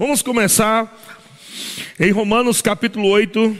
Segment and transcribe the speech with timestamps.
[0.00, 0.96] Vamos começar
[1.98, 3.58] em Romanos capítulo 8,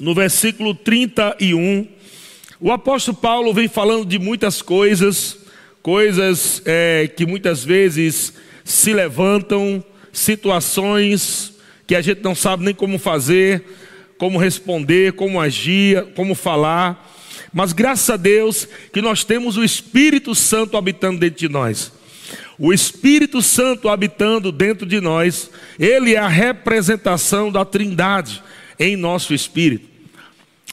[0.00, 1.86] no versículo 31.
[2.60, 5.38] O apóstolo Paulo vem falando de muitas coisas,
[5.80, 8.32] coisas é, que muitas vezes
[8.64, 11.52] se levantam, situações
[11.86, 13.62] que a gente não sabe nem como fazer,
[14.18, 17.14] como responder, como agir, como falar.
[17.52, 21.92] Mas graças a Deus que nós temos o Espírito Santo habitando dentro de nós.
[22.58, 28.42] O Espírito Santo habitando dentro de nós, ele é a representação da Trindade
[28.78, 29.88] em nosso espírito.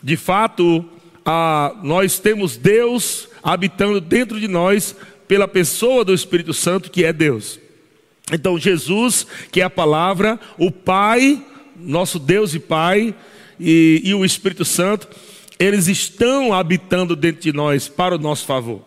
[0.01, 0.85] De fato,
[1.25, 4.95] a, nós temos Deus habitando dentro de nós
[5.27, 7.59] pela pessoa do Espírito Santo, que é Deus.
[8.31, 11.43] Então, Jesus, que é a palavra, o Pai,
[11.75, 13.13] nosso Deus e Pai,
[13.59, 15.07] e, e o Espírito Santo,
[15.59, 18.81] eles estão habitando dentro de nós para o nosso favor.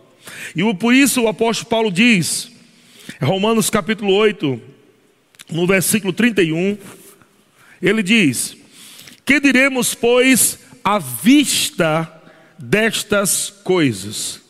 [0.55, 2.51] E por isso o apóstolo Paulo diz,
[3.21, 4.61] Romanos capítulo 8,
[5.51, 6.77] no versículo 31,
[7.81, 8.57] ele diz:
[9.25, 12.13] Que diremos, pois, à vista
[12.59, 14.43] destas coisas?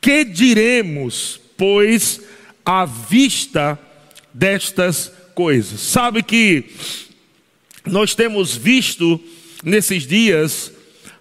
[0.00, 2.20] Que diremos, pois,
[2.64, 3.78] à vista
[4.32, 5.80] destas coisas?
[5.80, 6.66] Sabe que
[7.86, 9.18] nós temos visto
[9.64, 10.70] nesses dias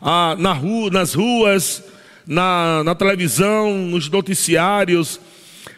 [0.02, 1.84] ah, na rua, nas ruas,
[2.28, 5.20] na, na televisão, nos noticiários,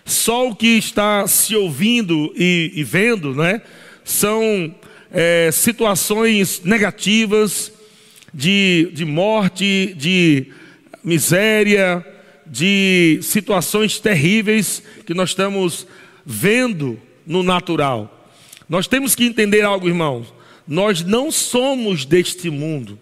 [0.06, 3.62] só o que está se ouvindo e, e vendo, né,
[4.04, 4.74] são
[5.12, 7.72] é, situações negativas
[8.34, 10.48] de, de morte, de
[11.04, 12.06] miséria,
[12.46, 15.88] de situações terríveis que nós estamos
[16.26, 18.30] vendo no natural.
[18.68, 20.34] Nós temos que entender algo, irmãos.
[20.68, 22.98] Nós não somos deste mundo.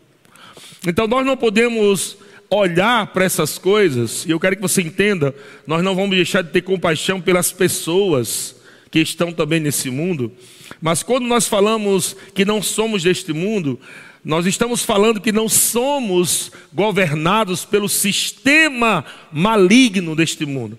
[0.85, 2.17] Então nós não podemos
[2.53, 5.33] olhar para essas coisas, e eu quero que você entenda,
[5.65, 8.55] nós não vamos deixar de ter compaixão pelas pessoas
[8.91, 10.33] que estão também nesse mundo,
[10.81, 13.79] mas quando nós falamos que não somos deste mundo,
[14.23, 20.77] nós estamos falando que não somos governados pelo sistema maligno deste mundo.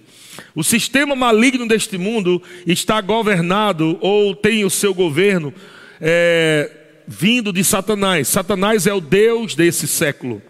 [0.55, 5.53] O sistema maligno deste mundo está governado ou tem o seu governo
[6.00, 6.71] é,
[7.09, 8.28] vindo de Satanás.
[8.28, 10.41] Satanás é o Deus desse século.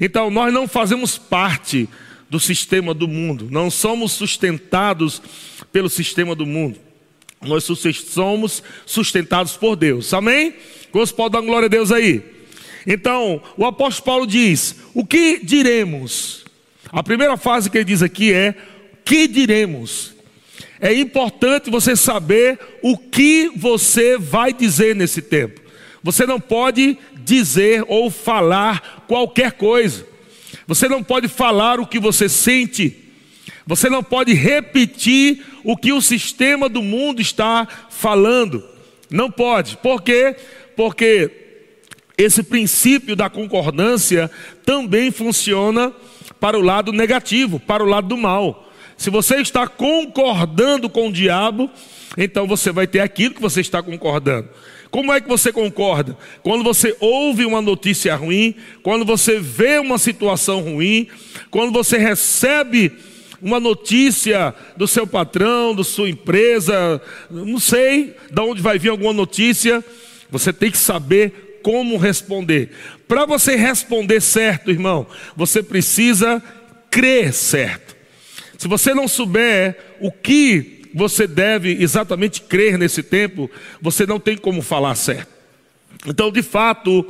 [0.00, 1.88] Então, nós não fazemos parte
[2.28, 5.20] do sistema do mundo, não somos sustentados
[5.72, 6.78] pelo sistema do mundo.
[7.42, 10.12] Nós somos sustentados por Deus.
[10.12, 10.54] Amém?
[10.92, 12.22] Quantos podem dar glória a Deus aí?
[12.86, 16.44] Então, o apóstolo Paulo diz: O que diremos?
[16.92, 18.54] A primeira frase que ele diz aqui é:
[19.04, 20.14] Que diremos?
[20.80, 25.60] É importante você saber o que você vai dizer nesse tempo.
[26.02, 30.06] Você não pode dizer ou falar qualquer coisa.
[30.68, 32.96] Você não pode falar o que você sente.
[33.66, 38.64] Você não pode repetir o que o sistema do mundo está falando.
[39.10, 39.76] Não pode.
[39.78, 40.36] Por quê?
[40.76, 41.28] Porque
[42.16, 44.30] esse princípio da concordância
[44.64, 45.92] também funciona
[46.38, 48.70] para o lado negativo, para o lado do mal.
[48.96, 51.68] Se você está concordando com o diabo,
[52.16, 54.48] então você vai ter aquilo que você está concordando.
[54.90, 56.16] Como é que você concorda?
[56.42, 61.06] Quando você ouve uma notícia ruim, quando você vê uma situação ruim,
[61.50, 62.92] quando você recebe
[63.40, 69.12] uma notícia do seu patrão, da sua empresa, não sei de onde vai vir alguma
[69.12, 69.84] notícia,
[70.28, 72.70] você tem que saber como responder.
[73.06, 76.42] Para você responder certo, irmão, você precisa
[76.90, 77.96] crer certo.
[78.58, 84.36] Se você não souber o que você deve exatamente crer nesse tempo, você não tem
[84.36, 85.28] como falar certo.
[86.06, 87.06] Então, de fato,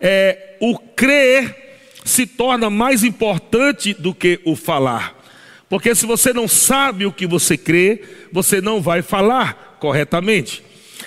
[0.00, 1.62] é, o crer
[2.04, 5.20] se torna mais importante do que o falar.
[5.68, 10.62] Porque se você não sabe o que você crê, você não vai falar corretamente.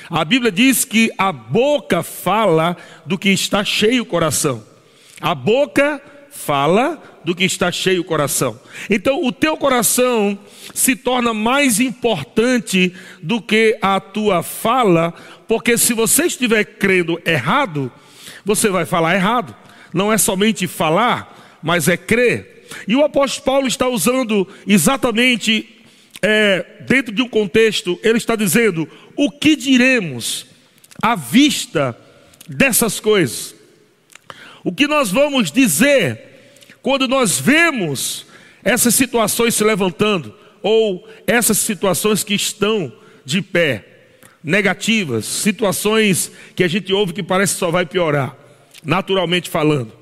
[0.09, 4.63] A Bíblia diz que a boca fala do que está cheio o coração.
[5.19, 6.14] A boca fala
[7.23, 8.59] do que está cheio o coração.
[8.89, 10.37] Então, o teu coração
[10.73, 15.13] se torna mais importante do que a tua fala,
[15.47, 17.91] porque se você estiver crendo errado,
[18.43, 19.55] você vai falar errado.
[19.93, 22.67] Não é somente falar, mas é crer.
[22.87, 25.69] E o apóstolo Paulo está usando exatamente
[26.21, 30.45] é, dentro de um contexto, ele está dizendo: o que diremos
[31.01, 31.97] à vista
[32.47, 33.54] dessas coisas?
[34.65, 36.19] O que nós vamos dizer
[36.81, 38.25] quando nós vemos
[38.63, 40.33] essas situações se levantando,
[40.63, 42.91] ou essas situações que estão
[43.23, 43.85] de pé,
[44.43, 48.35] negativas, situações que a gente ouve que parece que só vai piorar,
[48.83, 49.93] naturalmente falando.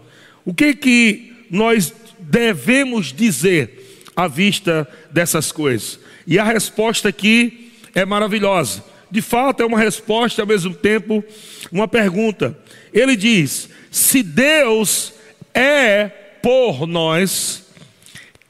[0.46, 6.00] O que que nós devemos dizer à vista dessas coisas?
[6.26, 8.82] E a resposta aqui é maravilhosa.
[9.12, 11.24] de fato é uma resposta ao mesmo tempo
[11.70, 12.58] uma pergunta.
[12.94, 15.14] Ele diz: se Deus
[15.54, 16.08] é
[16.42, 17.64] por nós,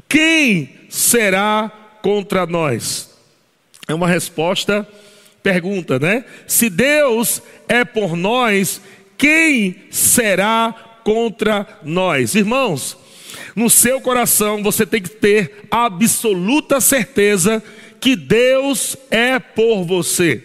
[0.07, 1.69] quem será
[2.01, 3.09] contra nós?
[3.85, 4.87] É uma resposta,
[5.43, 6.23] pergunta, né?
[6.47, 8.79] Se Deus é por nós,
[9.17, 12.35] quem será contra nós?
[12.35, 12.95] Irmãos,
[13.53, 17.61] no seu coração você tem que ter absoluta certeza
[17.99, 20.41] que Deus é por você,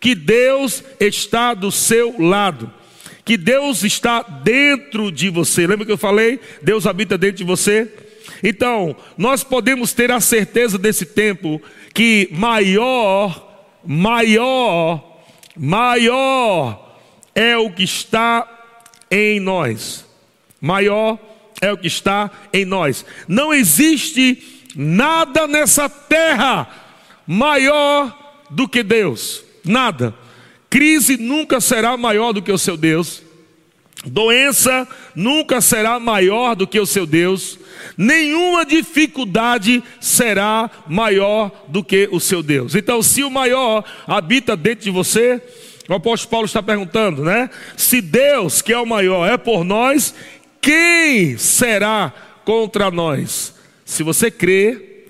[0.00, 2.72] que Deus está do seu lado,
[3.24, 5.66] que Deus está dentro de você.
[5.66, 6.40] Lembra que eu falei?
[6.62, 7.90] Deus habita dentro de você.
[8.42, 11.62] Então, nós podemos ter a certeza desse tempo
[11.94, 15.22] que maior, maior,
[15.56, 16.98] maior
[17.34, 18.48] é o que está
[19.10, 20.04] em nós.
[20.60, 21.18] Maior
[21.60, 23.04] é o que está em nós.
[23.28, 26.68] Não existe nada nessa terra
[27.26, 29.44] maior do que Deus.
[29.64, 30.14] Nada.
[30.72, 33.22] Crise nunca será maior do que o seu Deus.
[34.06, 37.58] Doença nunca será maior do que o seu Deus.
[37.94, 42.74] Nenhuma dificuldade será maior do que o seu Deus.
[42.74, 45.42] Então, se o maior habita dentro de você,
[45.90, 47.50] o apóstolo Paulo está perguntando, né?
[47.76, 50.14] Se Deus, que é o maior, é por nós,
[50.58, 52.14] quem será
[52.46, 53.54] contra nós?
[53.84, 55.04] Se você crê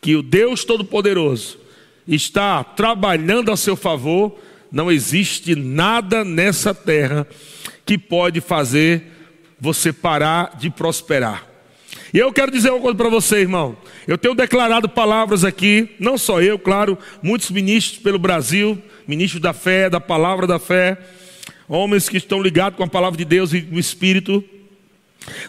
[0.00, 1.58] que o Deus Todo-Poderoso
[2.06, 4.45] está trabalhando a seu favor,
[4.76, 7.26] não existe nada nessa terra
[7.86, 9.04] que pode fazer
[9.58, 11.46] você parar de prosperar.
[12.12, 13.74] E eu quero dizer uma coisa para você, irmão.
[14.06, 18.76] Eu tenho declarado palavras aqui, não só eu, claro, muitos ministros pelo Brasil,
[19.08, 20.98] ministros da fé, da palavra da fé,
[21.66, 24.44] homens que estão ligados com a palavra de Deus e o Espírito.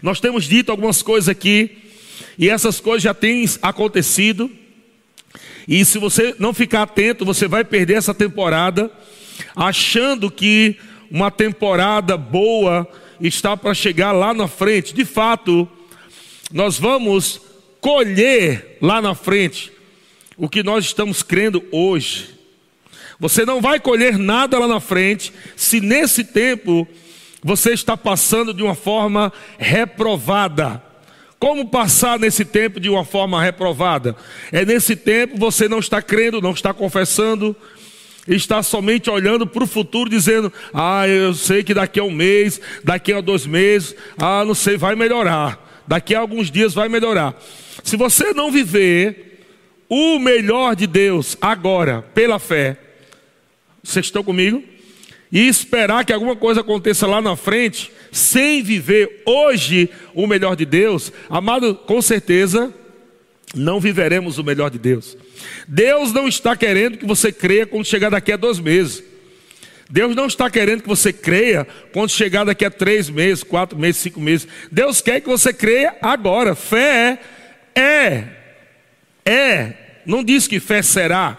[0.01, 1.79] Nós temos dito algumas coisas aqui,
[2.37, 4.49] e essas coisas já têm acontecido.
[5.67, 8.89] E se você não ficar atento, você vai perder essa temporada,
[9.55, 10.77] achando que
[11.09, 12.87] uma temporada boa
[13.19, 14.93] está para chegar lá na frente.
[14.93, 15.67] De fato,
[16.51, 17.41] nós vamos
[17.81, 19.71] colher lá na frente
[20.35, 22.37] o que nós estamos crendo hoje.
[23.19, 26.87] Você não vai colher nada lá na frente se nesse tempo
[27.43, 30.83] você está passando de uma forma reprovada.
[31.39, 34.15] Como passar nesse tempo de uma forma reprovada?
[34.51, 37.55] É nesse tempo você não está crendo, não está confessando,
[38.27, 42.59] está somente olhando para o futuro, dizendo: Ah, eu sei que daqui a um mês,
[42.83, 47.41] daqui a dois meses, ah, não sei, vai melhorar daqui a alguns dias vai melhorar.
[47.83, 49.45] Se você não viver
[49.89, 52.77] o melhor de Deus agora, pela fé,
[53.81, 54.61] vocês estão comigo?
[55.31, 60.65] E esperar que alguma coisa aconteça lá na frente, sem viver hoje o melhor de
[60.65, 62.73] Deus, amado, com certeza
[63.55, 65.17] não viveremos o melhor de Deus.
[65.67, 69.03] Deus não está querendo que você creia quando chegar daqui a dois meses.
[69.89, 74.01] Deus não está querendo que você creia quando chegar daqui a três meses, quatro meses,
[74.01, 74.47] cinco meses.
[74.71, 76.55] Deus quer que você creia agora.
[76.55, 77.19] Fé
[77.73, 78.23] é,
[79.25, 79.73] é,
[80.05, 81.37] não diz que fé será.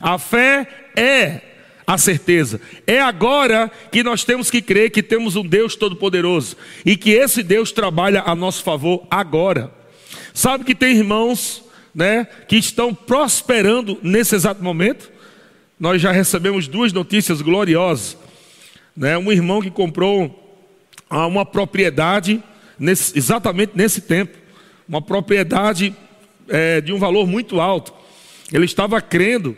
[0.00, 0.66] A fé
[0.96, 1.40] é
[1.86, 2.60] a certeza.
[2.86, 7.42] É agora que nós temos que crer que temos um Deus todo-poderoso e que esse
[7.42, 9.70] Deus trabalha a nosso favor agora.
[10.32, 11.63] Sabe que tem irmãos,
[11.94, 15.14] né, que estão prosperando nesse exato momento?
[15.78, 18.16] nós já recebemos duas notícias gloriosas.
[18.96, 19.18] Né?
[19.18, 20.40] Um irmão que comprou
[21.10, 22.42] uma propriedade,
[22.78, 24.36] nesse, exatamente nesse tempo,
[24.88, 25.94] uma propriedade
[26.48, 27.92] é, de um valor muito alto.
[28.52, 29.56] Ele estava crendo,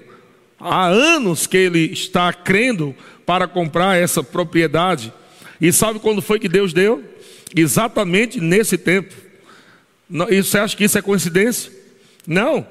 [0.59, 5.13] há anos que ele está crendo para comprar essa propriedade.
[5.61, 7.05] E sabe quando foi que Deus deu?
[7.55, 9.15] Exatamente nesse tempo.
[10.09, 11.76] Você acha que isso é coincidência?
[12.27, 12.67] Não.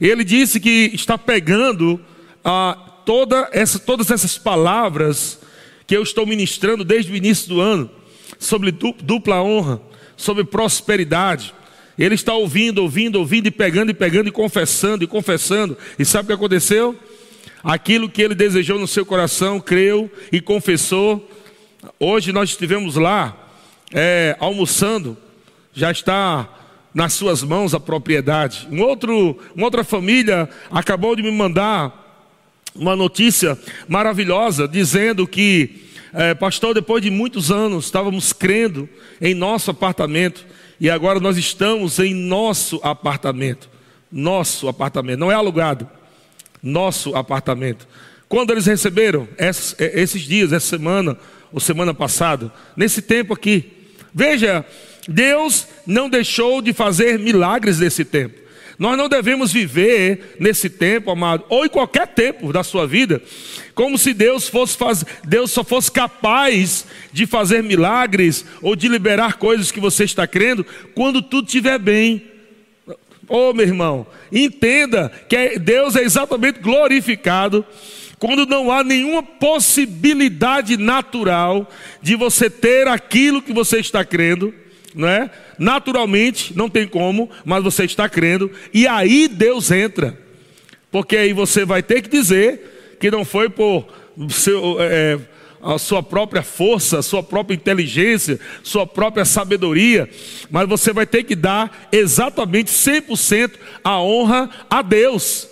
[0.00, 2.00] Ele disse que está pegando
[2.44, 5.40] a toda essa, todas essas palavras
[5.86, 7.90] que eu estou ministrando desde o início do ano,
[8.38, 9.80] sobre dupla honra,
[10.16, 11.54] sobre prosperidade.
[11.98, 15.76] Ele está ouvindo, ouvindo, ouvindo e pegando e pegando e confessando e confessando.
[15.98, 16.94] E sabe o que aconteceu?
[17.64, 21.28] Aquilo que ele desejou no seu coração, creu e confessou.
[21.98, 23.36] Hoje nós estivemos lá
[23.92, 25.16] é, almoçando,
[25.72, 26.48] já está
[26.94, 28.66] nas suas mãos a propriedade.
[28.70, 32.06] Um outro, uma outra família acabou de me mandar
[32.74, 38.88] uma notícia maravilhosa dizendo que, é, pastor, depois de muitos anos estávamos crendo
[39.20, 40.46] em nosso apartamento
[40.80, 43.68] e agora nós estamos em nosso apartamento.
[44.10, 45.88] Nosso apartamento, não é alugado,
[46.62, 47.86] nosso apartamento.
[48.28, 49.50] Quando eles receberam é,
[50.00, 51.18] esses dias, essa semana
[51.52, 53.70] ou semana passada, nesse tempo aqui,
[54.14, 54.64] veja,
[55.08, 58.38] Deus não deixou de fazer milagres nesse tempo.
[58.78, 63.20] Nós não devemos viver nesse tempo, amado, ou em qualquer tempo da sua vida,
[63.74, 65.04] como se Deus fosse faz...
[65.24, 70.64] Deus só fosse capaz de fazer milagres ou de liberar coisas que você está crendo
[70.94, 72.22] quando tudo estiver bem.
[73.28, 77.66] Ô oh, meu irmão, entenda que é, Deus é exatamente glorificado
[78.18, 81.68] quando não há nenhuma possibilidade natural
[82.00, 84.54] de você ter aquilo que você está crendo,
[84.98, 85.30] não é?
[85.56, 90.18] Naturalmente, não tem como, mas você está crendo, e aí Deus entra,
[90.90, 93.86] porque aí você vai ter que dizer que não foi por
[94.28, 95.16] seu, é,
[95.62, 100.10] a sua própria força, sua própria inteligência, sua própria sabedoria,
[100.50, 103.52] mas você vai ter que dar exatamente 100%
[103.84, 105.46] a honra a Deus.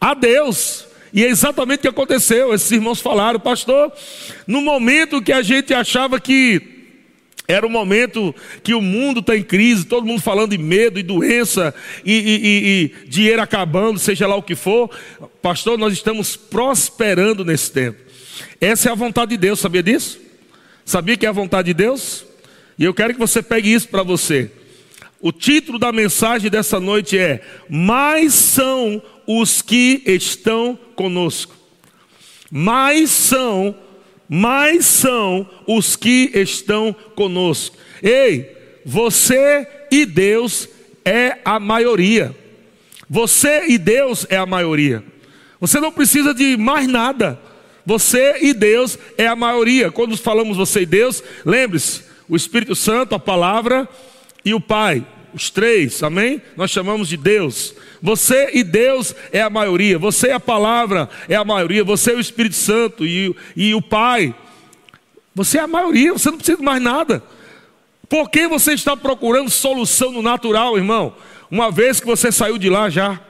[0.00, 0.86] A Deus.
[1.12, 2.54] E é exatamente o que aconteceu.
[2.54, 3.92] Esses irmãos falaram, pastor,
[4.46, 6.75] no momento que a gente achava que
[7.48, 11.02] era o momento que o mundo está em crise, todo mundo falando de medo e
[11.02, 11.74] doença
[12.04, 14.90] e, e, e, e dinheiro acabando, seja lá o que for.
[15.40, 17.98] Pastor, nós estamos prosperando nesse tempo.
[18.60, 20.18] Essa é a vontade de Deus, sabia disso?
[20.84, 22.24] Sabia que é a vontade de Deus?
[22.78, 24.50] E eu quero que você pegue isso para você.
[25.20, 31.54] O título da mensagem dessa noite é: Mais são os que estão conosco.
[32.50, 33.74] Mais são,
[34.28, 37.76] mais são os que estão conosco.
[38.02, 40.68] Ei, você e Deus
[41.04, 42.34] é a maioria.
[43.08, 45.02] Você e Deus é a maioria.
[45.60, 47.40] Você não precisa de mais nada.
[47.84, 49.90] Você e Deus é a maioria.
[49.92, 53.88] Quando falamos você e Deus, lembre-se: o Espírito Santo, a palavra
[54.44, 55.06] e o Pai,
[55.36, 56.40] os três, amém?
[56.56, 57.74] Nós chamamos de Deus.
[58.00, 59.98] Você e Deus é a maioria.
[59.98, 61.84] Você e a palavra é a maioria.
[61.84, 64.34] Você é o Espírito Santo e, e o Pai.
[65.34, 66.14] Você é a maioria.
[66.14, 67.22] Você não precisa de mais nada.
[68.08, 71.14] Por que você está procurando solução no natural, irmão?
[71.50, 73.20] Uma vez que você saiu de lá já,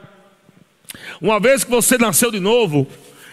[1.19, 2.87] uma vez que você nasceu de novo,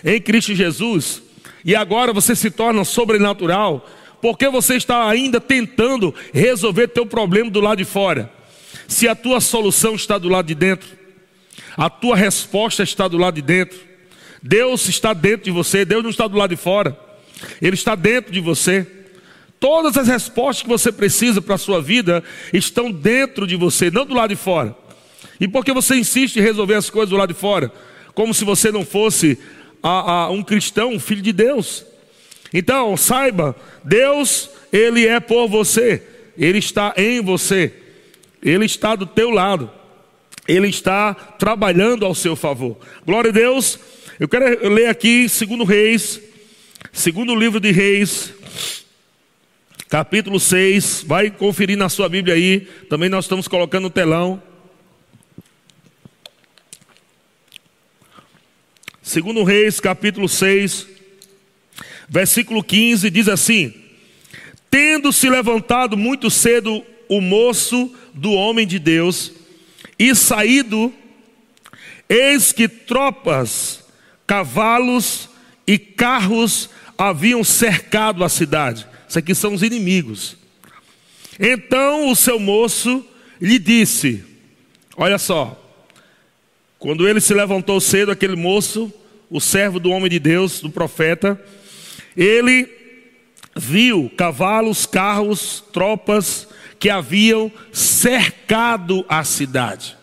[0.05, 1.23] em Cristo Jesus,
[1.65, 3.89] e agora você se torna sobrenatural,
[4.21, 8.33] porque você está ainda tentando resolver teu problema do lado de fora?
[8.87, 10.89] Se a tua solução está do lado de dentro,
[11.77, 13.79] a tua resposta está do lado de dentro.
[14.43, 16.99] Deus está dentro de você, Deus não está do lado de fora.
[17.61, 18.87] Ele está dentro de você.
[19.59, 22.23] Todas as respostas que você precisa para a sua vida
[22.53, 24.77] estão dentro de você, não do lado de fora.
[25.41, 27.73] E por que você insiste em resolver as coisas do lado de fora?
[28.15, 29.39] Como se você não fosse
[29.83, 31.85] a, a um cristão, um filho de Deus.
[32.53, 36.03] Então, saiba, Deus, Ele é por você,
[36.39, 37.73] Ele está em você,
[38.45, 39.71] Ele está do teu lado,
[40.47, 42.77] Ele está trabalhando ao seu favor.
[43.07, 43.79] Glória a Deus.
[44.21, 46.21] Eu quero ler aqui, segundo Reis,
[46.93, 48.33] segundo livro de Reis,
[49.89, 54.41] capítulo 6, vai conferir na sua Bíblia aí, também nós estamos colocando no telão.
[59.03, 60.87] Segundo Reis, capítulo 6,
[62.09, 63.75] versículo 15, diz assim:
[64.71, 69.33] Tendo se levantado muito cedo o moço do homem de Deus
[69.99, 70.93] e saído,
[72.09, 73.85] eis que tropas,
[74.27, 75.29] cavalos
[75.67, 78.87] e carros haviam cercado a cidade.
[79.09, 80.37] Isso aqui são os inimigos.
[81.39, 83.05] Então o seu moço
[83.41, 84.25] lhe disse:
[84.97, 85.61] Olha só,
[86.79, 88.93] quando ele se levantou cedo, aquele moço,
[89.29, 91.41] o servo do homem de Deus, do profeta,
[92.17, 92.69] ele
[93.57, 96.47] viu cavalos, carros, tropas
[96.79, 99.97] que haviam cercado a cidade.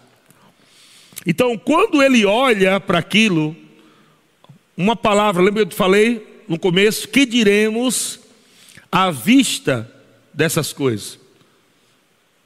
[1.25, 3.55] Então, quando ele olha para aquilo,
[4.75, 7.07] uma palavra, lembra que eu falei no começo?
[7.07, 8.19] Que diremos
[8.91, 9.89] à vista
[10.33, 11.19] dessas coisas?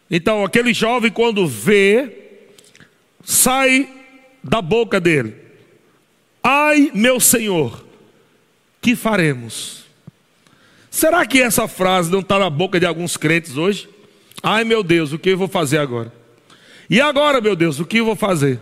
[0.10, 2.41] Então, aquele jovem, quando vê,
[3.24, 3.89] sai
[4.44, 5.36] da boca dele:
[6.44, 7.86] Ai, meu Senhor,
[8.82, 9.86] que faremos?
[10.91, 13.89] Será que essa frase não está na boca de alguns crentes hoje?
[14.47, 16.13] Ai, meu Deus, o que eu vou fazer agora?
[16.87, 18.61] E agora, meu Deus, o que eu vou fazer?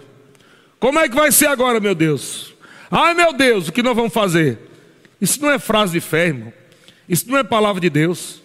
[0.80, 2.54] Como é que vai ser agora, meu Deus?
[2.90, 4.60] Ai, meu Deus, o que nós vamos fazer?
[5.20, 6.54] Isso não é frase de fé, irmão.
[7.10, 8.42] Isso não é palavra de Deus.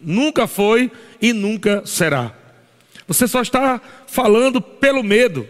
[0.00, 0.88] Nunca foi
[1.20, 2.32] e nunca será.
[3.08, 5.44] Você só está falando pelo medo.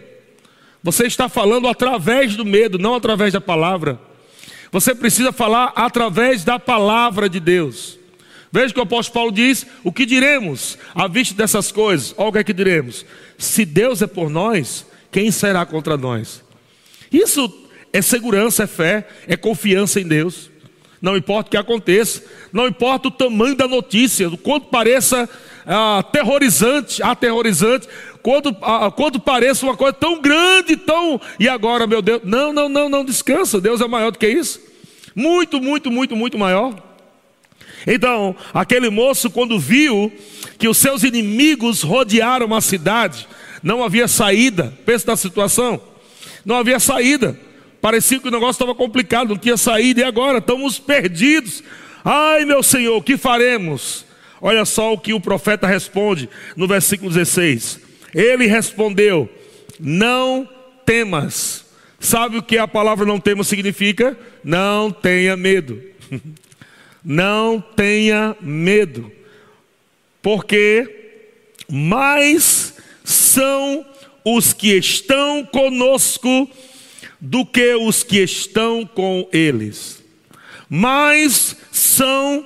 [0.81, 3.99] Você está falando através do medo, não através da palavra.
[4.71, 7.96] Você precisa falar através da palavra de Deus.
[8.51, 12.13] Veja que o apóstolo Paulo diz: o que diremos à vista dessas coisas?
[12.17, 13.05] Olha o que é que diremos:
[13.37, 16.43] se Deus é por nós, quem será contra nós?
[17.11, 17.51] Isso
[17.91, 20.49] é segurança, é fé, é confiança em Deus.
[21.01, 25.29] Não importa o que aconteça, não importa o tamanho da notícia, o quanto pareça
[25.65, 27.87] aterrorizante, aterrorizante,
[28.23, 31.19] quando, ah, quando parece uma coisa tão grande, tão.
[31.39, 34.59] E agora, meu Deus, não, não, não, não, descansa, Deus é maior do que isso.
[35.13, 36.86] Muito, muito, muito, muito maior.
[37.87, 40.11] Então, aquele moço, quando viu
[40.59, 43.25] que os seus inimigos rodearam a cidade,
[43.63, 45.81] não havia saída, pensa na situação,
[46.43, 47.39] não havia saída,
[47.81, 51.63] parecia que o negócio estava complicado, não tinha saída, e agora estamos perdidos.
[52.03, 54.05] Ai, meu Senhor, o que faremos?
[54.41, 57.79] Olha só o que o profeta responde no versículo 16.
[58.13, 59.29] Ele respondeu:
[59.79, 60.47] Não
[60.85, 61.65] temas.
[61.99, 64.15] Sabe o que a palavra não temas significa?
[64.43, 65.81] Não tenha medo.
[67.07, 69.09] não tenha medo.
[70.21, 71.23] Porque
[71.69, 73.85] mais são
[74.25, 76.49] os que estão conosco
[77.21, 80.03] do que os que estão com eles.
[80.69, 82.45] Mais são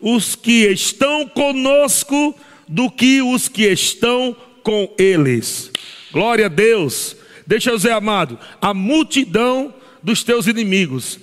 [0.00, 5.72] os que estão conosco do que os que estão com eles.
[6.12, 7.16] Glória a Deus.
[7.44, 11.18] Deixa eu dizer, amado, a multidão dos teus inimigos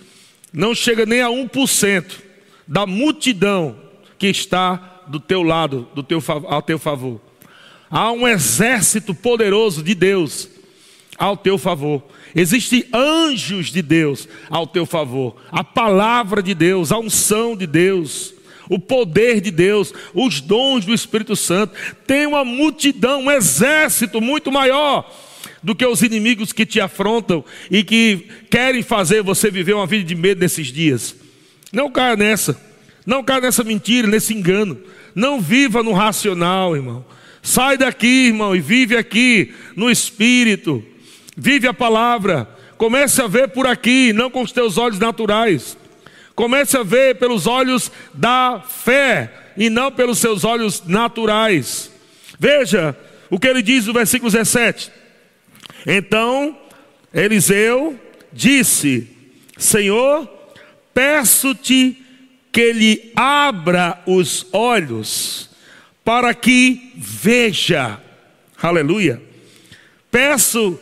[0.52, 2.33] não chega nem a 1%
[2.68, 3.76] da multidão
[4.18, 7.20] que está do teu lado, do teu, ao teu favor.
[7.90, 10.50] Há um exército poderoso de Deus
[11.18, 12.04] ao teu favor.
[12.36, 15.36] Existem anjos de Deus ao teu favor.
[15.52, 18.34] A palavra de Deus, a unção de Deus,
[18.70, 21.76] o poder de Deus, os dons do Espírito Santo.
[22.08, 25.10] Tem uma multidão, um exército muito maior
[25.62, 30.04] do que os inimigos que te afrontam e que querem fazer você viver uma vida
[30.04, 31.23] de medo nesses dias.
[31.74, 32.56] Não caia nessa.
[33.04, 34.80] Não caia nessa mentira, nesse engano.
[35.16, 37.04] Não viva no racional, irmão.
[37.42, 40.84] Sai daqui, irmão, e vive aqui no espírito.
[41.36, 42.48] Vive a palavra.
[42.78, 45.76] Comece a ver por aqui, não com os teus olhos naturais.
[46.36, 51.92] Comece a ver pelos olhos da fé e não pelos seus olhos naturais.
[52.40, 52.96] Veja
[53.30, 54.92] o que ele diz no versículo 17.
[55.86, 56.58] Então
[57.14, 58.00] Eliseu
[58.32, 59.08] disse:
[59.58, 60.28] Senhor,
[60.94, 61.98] peço-te
[62.52, 65.50] que lhe abra os olhos
[66.04, 68.00] para que veja.
[68.62, 69.22] Aleluia.
[70.12, 70.80] Peço,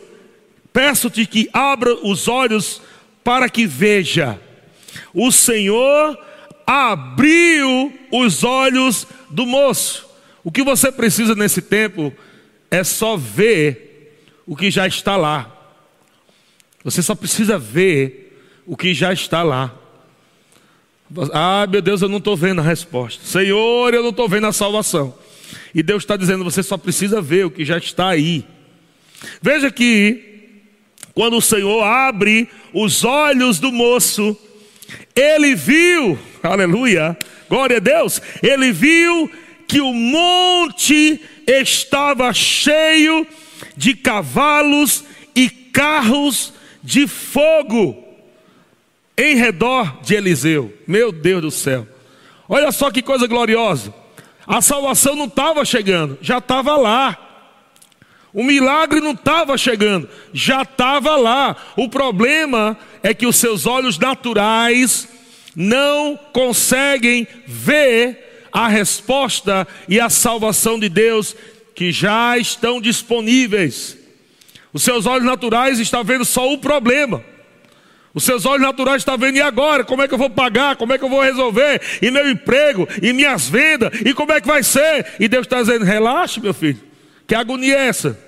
[0.72, 2.82] peço-te que abra os olhos
[3.24, 4.38] para que veja.
[5.14, 6.18] O Senhor
[6.66, 10.08] abriu os olhos do moço.
[10.44, 12.12] O que você precisa nesse tempo
[12.70, 15.50] é só ver o que já está lá.
[16.84, 19.81] Você só precisa ver o que já está lá.
[21.32, 23.24] Ah, meu Deus, eu não estou vendo a resposta.
[23.24, 25.14] Senhor, eu não estou vendo a salvação.
[25.74, 28.44] E Deus está dizendo: você só precisa ver o que já está aí.
[29.40, 30.60] Veja que,
[31.14, 34.36] quando o Senhor abre os olhos do moço,
[35.14, 37.16] ele viu, aleluia,
[37.48, 39.30] glória a Deus, ele viu
[39.68, 43.26] que o monte estava cheio
[43.76, 48.11] de cavalos e carros de fogo
[49.22, 50.76] em redor de Eliseu.
[50.86, 51.86] Meu Deus do céu.
[52.48, 53.94] Olha só que coisa gloriosa.
[54.46, 57.16] A salvação não estava chegando, já estava lá.
[58.34, 61.54] O milagre não estava chegando, já estava lá.
[61.76, 65.08] O problema é que os seus olhos naturais
[65.54, 71.36] não conseguem ver a resposta e a salvação de Deus
[71.74, 73.96] que já estão disponíveis.
[74.72, 77.22] Os seus olhos naturais estão vendo só o problema.
[78.14, 79.84] Os seus olhos naturais estão vendo, e agora?
[79.84, 80.76] Como é que eu vou pagar?
[80.76, 81.80] Como é que eu vou resolver?
[82.02, 82.86] E meu emprego?
[83.00, 83.90] E minhas vendas?
[84.04, 85.06] E como é que vai ser?
[85.18, 86.80] E Deus está dizendo: relaxe, meu filho.
[87.26, 88.18] Que agonia é essa?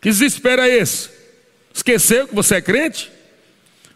[0.00, 1.10] Que desespero é esse?
[1.72, 3.10] Esqueceu que você é crente?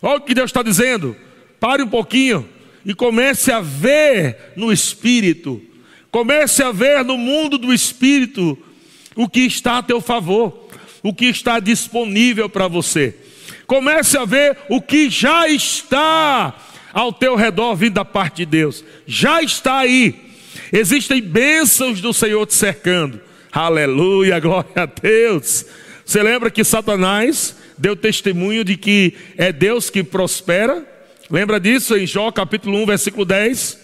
[0.01, 1.17] Olha o que Deus está dizendo.
[1.59, 2.49] Pare um pouquinho
[2.85, 5.61] e comece a ver no Espírito.
[6.11, 8.57] Comece a ver no mundo do Espírito
[9.17, 10.69] o que está a teu favor,
[11.03, 13.17] o que está disponível para você.
[13.73, 16.55] Comece a ver o que já está
[16.93, 18.85] ao teu redor vindo da parte de Deus.
[19.07, 20.15] Já está aí.
[20.71, 23.19] Existem bênçãos do Senhor te cercando.
[23.51, 25.65] Aleluia, glória a Deus.
[26.05, 30.87] Você lembra que Satanás deu testemunho de que é Deus que prospera?
[31.31, 33.79] Lembra disso em Jó capítulo 1, versículo 10?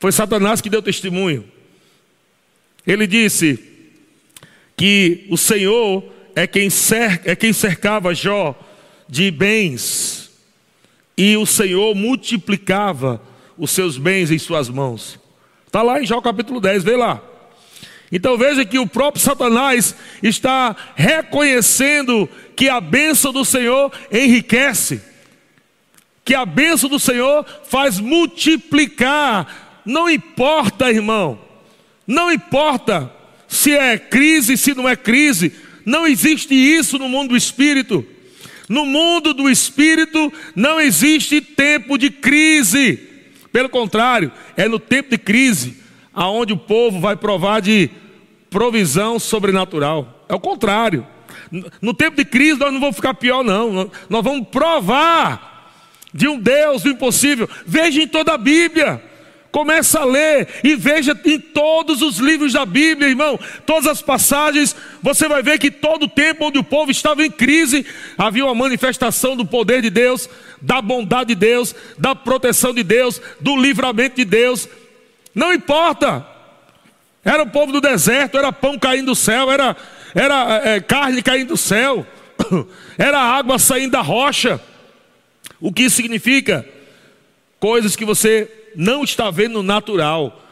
[0.00, 1.44] Foi Satanás que deu testemunho.
[2.84, 3.56] Ele disse
[4.76, 6.68] que o Senhor é quem,
[7.24, 8.65] é quem cercava Jó
[9.08, 10.30] de bens,
[11.16, 13.20] e o Senhor multiplicava
[13.56, 15.18] os seus bens em suas mãos.
[15.66, 17.22] Está lá em Jó capítulo 10, vê lá.
[18.10, 25.02] Então veja que o próprio Satanás está reconhecendo que a bênção do Senhor enriquece,
[26.24, 29.82] que a bênção do Senhor faz multiplicar.
[29.84, 31.38] Não importa, irmão,
[32.06, 33.12] Não importa
[33.48, 35.52] se é crise, se não é crise,
[35.84, 38.06] não existe isso no mundo do espírito.
[38.68, 42.98] No mundo do espírito não existe tempo de crise.
[43.52, 47.90] Pelo contrário, é no tempo de crise aonde o povo vai provar de
[48.50, 50.24] provisão sobrenatural.
[50.28, 51.06] É o contrário.
[51.80, 53.90] No tempo de crise nós não vamos ficar pior não.
[54.08, 55.70] Nós vamos provar
[56.12, 57.48] de um Deus do impossível.
[57.66, 59.02] Veja em toda a Bíblia.
[59.56, 64.76] Começa a ler e veja em todos os livros da Bíblia, irmão, todas as passagens,
[65.00, 67.86] você vai ver que todo o tempo onde o povo estava em crise,
[68.18, 70.28] havia uma manifestação do poder de Deus,
[70.60, 74.68] da bondade de Deus, da proteção de Deus, do livramento de Deus.
[75.34, 76.26] Não importa.
[77.24, 79.74] Era o povo do deserto, era pão caindo do céu, era,
[80.14, 82.06] era é, carne caindo do céu,
[82.98, 84.60] era água saindo da rocha.
[85.58, 86.68] O que isso significa?
[87.58, 90.42] Coisas que você não está vendo natural,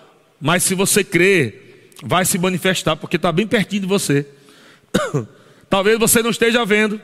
[0.40, 4.26] mas se você crer, vai se manifestar, porque está bem pertinho de você.
[5.68, 7.00] Talvez você não esteja vendo.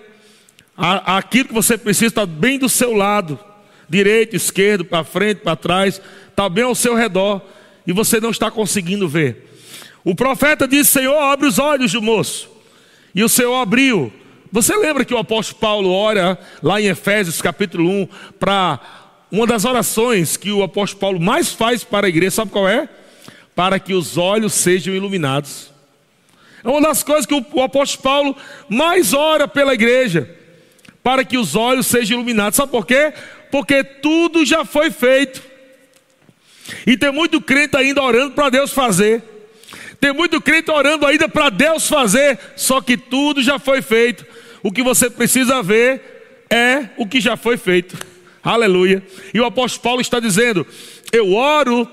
[0.76, 3.38] Aquilo que você precisa está bem do seu lado,
[3.88, 7.42] direito, esquerdo, para frente, para trás, está bem ao seu redor,
[7.86, 9.50] e você não está conseguindo ver.
[10.04, 12.48] O profeta disse: Senhor, abre os olhos do moço.
[13.14, 14.12] E o Senhor abriu.
[14.52, 18.80] Você lembra que o apóstolo Paulo ora lá em Efésios capítulo 1 para
[19.30, 22.88] uma das orações que o apóstolo Paulo mais faz para a igreja, sabe qual é?
[23.54, 25.70] Para que os olhos sejam iluminados.
[26.64, 28.36] É uma das coisas que o apóstolo Paulo
[28.68, 30.28] mais ora pela igreja,
[31.02, 32.56] para que os olhos sejam iluminados.
[32.56, 33.12] Sabe por quê?
[33.50, 35.42] Porque tudo já foi feito.
[36.86, 39.22] E tem muito crente ainda orando para Deus fazer.
[40.00, 44.24] Tem muito crente orando ainda para Deus fazer, só que tudo já foi feito.
[44.62, 47.96] O que você precisa ver é o que já foi feito.
[48.42, 49.02] Aleluia.
[49.34, 50.66] E o apóstolo Paulo está dizendo:
[51.12, 51.86] Eu oro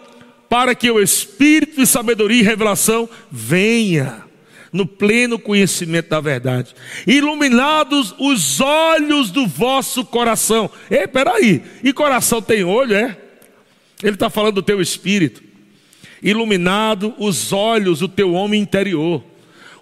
[0.49, 4.23] para que o espírito de sabedoria e revelação venha
[4.71, 10.69] no pleno conhecimento da verdade, iluminados os olhos do vosso coração.
[10.91, 13.17] Ei, peraí, e coração tem olho, é?
[14.03, 15.41] Ele está falando do teu espírito.
[16.21, 19.23] Iluminado os olhos do teu homem interior.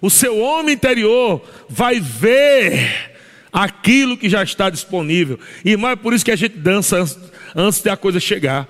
[0.00, 3.15] O seu homem interior vai ver
[3.52, 5.38] aquilo que já está disponível.
[5.64, 7.18] Irmão, é por isso que a gente dança antes,
[7.54, 8.68] antes da coisa chegar.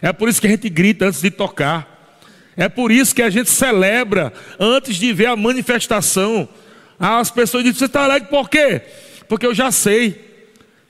[0.00, 1.94] É por isso que a gente grita antes de tocar.
[2.56, 6.48] É por isso que a gente celebra antes de ver a manifestação.
[6.98, 8.82] Ah, as pessoas dizem: Você está alegre por quê?
[9.28, 10.22] Porque eu já sei.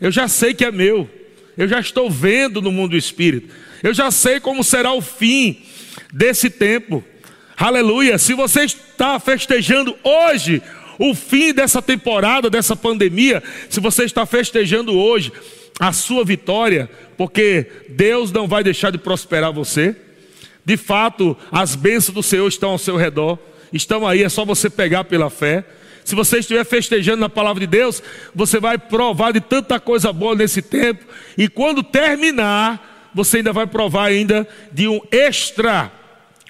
[0.01, 1.09] Eu já sei que é meu.
[1.57, 3.55] Eu já estou vendo no mundo do espírito.
[3.83, 5.63] Eu já sei como será o fim
[6.13, 7.05] desse tempo.
[7.57, 8.19] Aleluia.
[8.19, 10.61] Se você está festejando hoje
[10.99, 15.33] o fim dessa temporada, dessa pandemia, se você está festejando hoje
[15.79, 19.97] a sua vitória, porque Deus não vai deixar de prosperar você.
[20.65, 23.39] De fato, as bênçãos do Senhor estão ao seu redor,
[23.73, 25.65] estão aí, é só você pegar pela fé.
[26.05, 28.03] Se você estiver festejando na palavra de Deus,
[28.35, 31.05] você vai provar de tanta coisa boa nesse tempo,
[31.37, 35.91] e quando terminar, você ainda vai provar ainda de um extra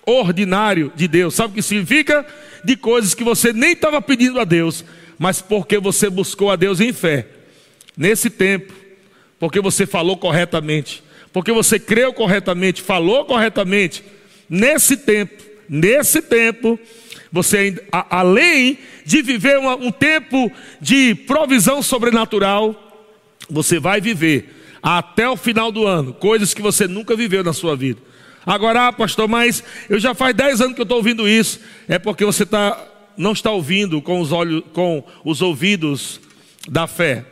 [0.06, 1.34] ordinário de Deus.
[1.34, 2.26] Sabe o que significa?
[2.64, 4.84] De coisas que você nem estava pedindo a Deus,
[5.18, 7.26] mas porque você buscou a Deus em fé.
[7.96, 8.72] Nesse tempo,
[9.38, 14.02] porque você falou corretamente, porque você creu corretamente, falou corretamente.
[14.48, 16.78] Nesse tempo, nesse tempo,
[17.30, 23.08] você além de viver um tempo de provisão sobrenatural,
[23.48, 27.76] você vai viver até o final do ano coisas que você nunca viveu na sua
[27.76, 28.00] vida.
[28.46, 31.60] Agora, ah, pastor, mas eu já faz 10 anos que eu estou ouvindo isso.
[31.88, 32.82] É porque você tá,
[33.16, 36.20] não está ouvindo com os olhos, com os ouvidos
[36.68, 37.24] da fé.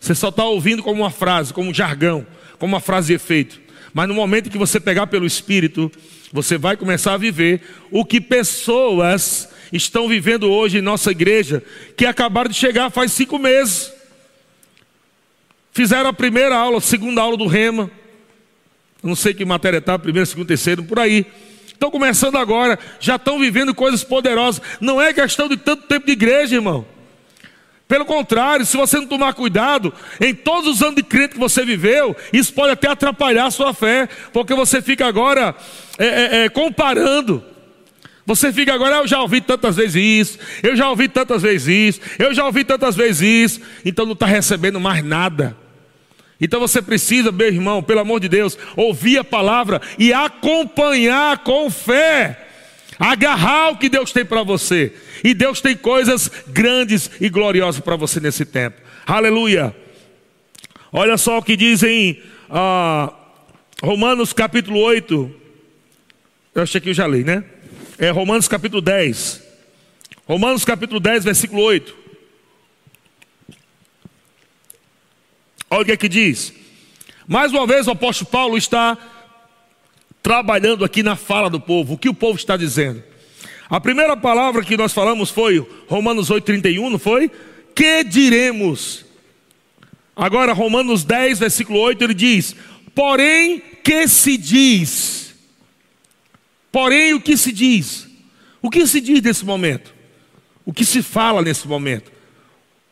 [0.00, 2.26] Você só está ouvindo como uma frase, como um jargão,
[2.58, 3.60] como uma frase de efeito.
[3.92, 5.90] Mas no momento que você pegar pelo Espírito,
[6.32, 11.62] você vai começar a viver o que pessoas estão vivendo hoje em nossa igreja,
[11.96, 13.92] que acabaram de chegar faz cinco meses.
[15.72, 17.90] Fizeram a primeira aula, a segunda aula do Rema
[19.06, 21.26] não sei que matéria está, primeiro, segundo, terceiro, por aí.
[21.66, 24.62] Estão começando agora, já estão vivendo coisas poderosas.
[24.80, 26.86] Não é questão de tanto tempo de igreja, irmão.
[27.88, 31.64] Pelo contrário, se você não tomar cuidado, em todos os anos de crente que você
[31.64, 35.54] viveu, isso pode até atrapalhar a sua fé, porque você fica agora
[35.96, 37.44] é, é, é, comparando.
[38.24, 42.00] Você fica agora, eu já ouvi tantas vezes isso, eu já ouvi tantas vezes isso,
[42.18, 45.56] eu já ouvi tantas vezes isso, então não está recebendo mais nada.
[46.40, 51.70] Então você precisa, meu irmão, pelo amor de Deus, ouvir a palavra e acompanhar com
[51.70, 52.42] fé.
[52.98, 54.92] Agarrar o que Deus tem para você.
[55.22, 58.80] E Deus tem coisas grandes e gloriosas para você nesse tempo.
[59.06, 59.74] Aleluia.
[60.92, 63.12] Olha só o que diz em ah,
[63.82, 65.30] Romanos capítulo 8.
[66.54, 67.44] Eu achei que eu já li, né?
[67.98, 69.42] é Romanos capítulo 10.
[70.26, 72.05] Romanos capítulo 10, versículo 8.
[75.70, 76.52] Olha o que é que diz.
[77.26, 78.96] Mais uma vez o apóstolo Paulo está
[80.22, 81.94] trabalhando aqui na fala do povo.
[81.94, 83.02] O que o povo está dizendo?
[83.68, 87.30] A primeira palavra que nós falamos foi Romanos 8,31, não foi?
[87.74, 89.04] Que diremos?
[90.14, 92.54] Agora, Romanos 10, versículo 8, ele diz:
[92.94, 95.34] Porém, que se diz?
[96.70, 98.08] Porém, o que se diz?
[98.62, 99.94] O que se diz nesse momento?
[100.64, 102.10] O que se fala nesse momento?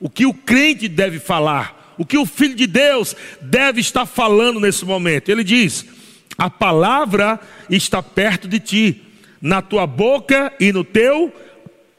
[0.00, 1.83] O que o crente deve falar?
[1.98, 5.28] O que o filho de Deus deve estar falando nesse momento?
[5.28, 5.86] Ele diz:
[6.36, 9.02] A palavra está perto de ti
[9.40, 11.32] na tua boca e no teu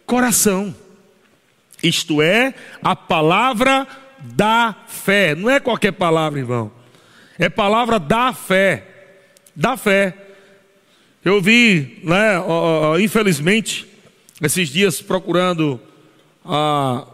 [0.05, 0.75] coração.
[1.81, 3.87] Isto é, a palavra
[4.19, 5.35] da fé.
[5.35, 6.71] Não é qualquer palavra, irmão.
[7.37, 8.87] É palavra da fé.
[9.55, 10.15] Da fé.
[11.23, 12.35] Eu vi, né,
[12.99, 13.87] infelizmente,
[14.41, 15.79] esses dias procurando
[16.43, 17.07] a,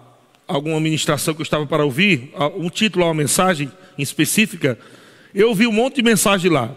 [0.52, 4.78] alguma ministração que eu estava para ouvir, um título, uma mensagem específica,
[5.34, 6.76] eu vi um monte de mensagem lá.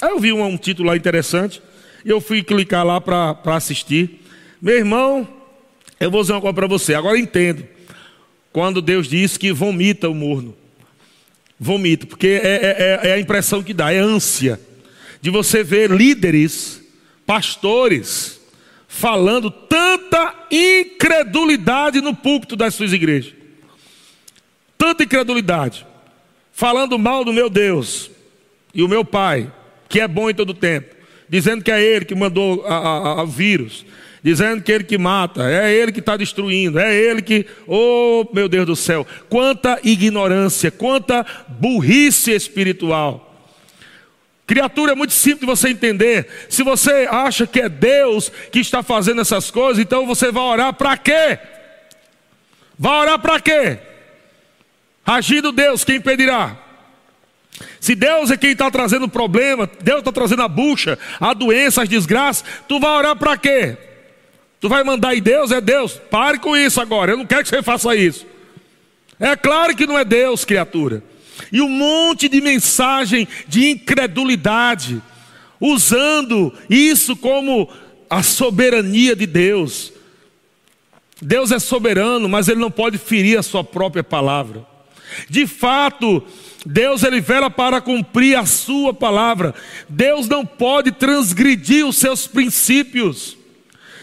[0.00, 1.62] Aí eu vi um, um título lá interessante.
[2.04, 4.22] Eu fui clicar lá para assistir.
[4.60, 5.28] Meu irmão,
[5.98, 6.94] eu vou dizer uma coisa para você.
[6.94, 7.66] Agora entendo.
[8.52, 10.56] Quando Deus diz que vomita o morno.
[11.58, 14.58] Vomita, porque é, é, é, é a impressão que dá, é ânsia.
[15.20, 16.82] De você ver líderes,
[17.26, 18.39] pastores,
[18.92, 23.32] falando tanta incredulidade no púlpito das suas igrejas.
[24.76, 25.86] Tanta incredulidade.
[26.52, 28.10] Falando mal do meu Deus
[28.74, 29.50] e o meu Pai,
[29.88, 31.00] que é bom em todo tempo
[31.30, 33.86] dizendo que é ele que mandou o vírus,
[34.20, 38.26] dizendo que é ele que mata, é ele que está destruindo, é ele que, oh
[38.34, 43.29] meu Deus do céu, quanta ignorância, quanta burrice espiritual.
[44.50, 46.26] Criatura é muito simples de você entender.
[46.48, 50.74] Se você acha que é Deus que está fazendo essas coisas, então você vai orar
[50.74, 51.38] para quê?
[52.76, 53.78] Vai orar para quê?
[55.06, 56.56] Agindo Deus, quem impedirá?
[57.78, 61.82] Se Deus é quem está trazendo o problema, Deus está trazendo a bucha, a doença,
[61.82, 63.76] as desgraças, tu vai orar para quê?
[64.60, 65.52] Tu vai mandar em Deus?
[65.52, 65.92] É Deus.
[66.10, 67.12] Pare com isso agora.
[67.12, 68.26] Eu não quero que você faça isso.
[69.20, 71.04] É claro que não é Deus, criatura.
[71.52, 75.02] E um monte de mensagem de incredulidade,
[75.60, 77.68] usando isso como
[78.08, 79.92] a soberania de Deus.
[81.20, 84.66] Deus é soberano, mas ele não pode ferir a sua própria palavra.
[85.28, 86.22] De fato,
[86.64, 89.54] Deus ele vela para cumprir a sua palavra.
[89.88, 93.36] Deus não pode transgredir os seus princípios.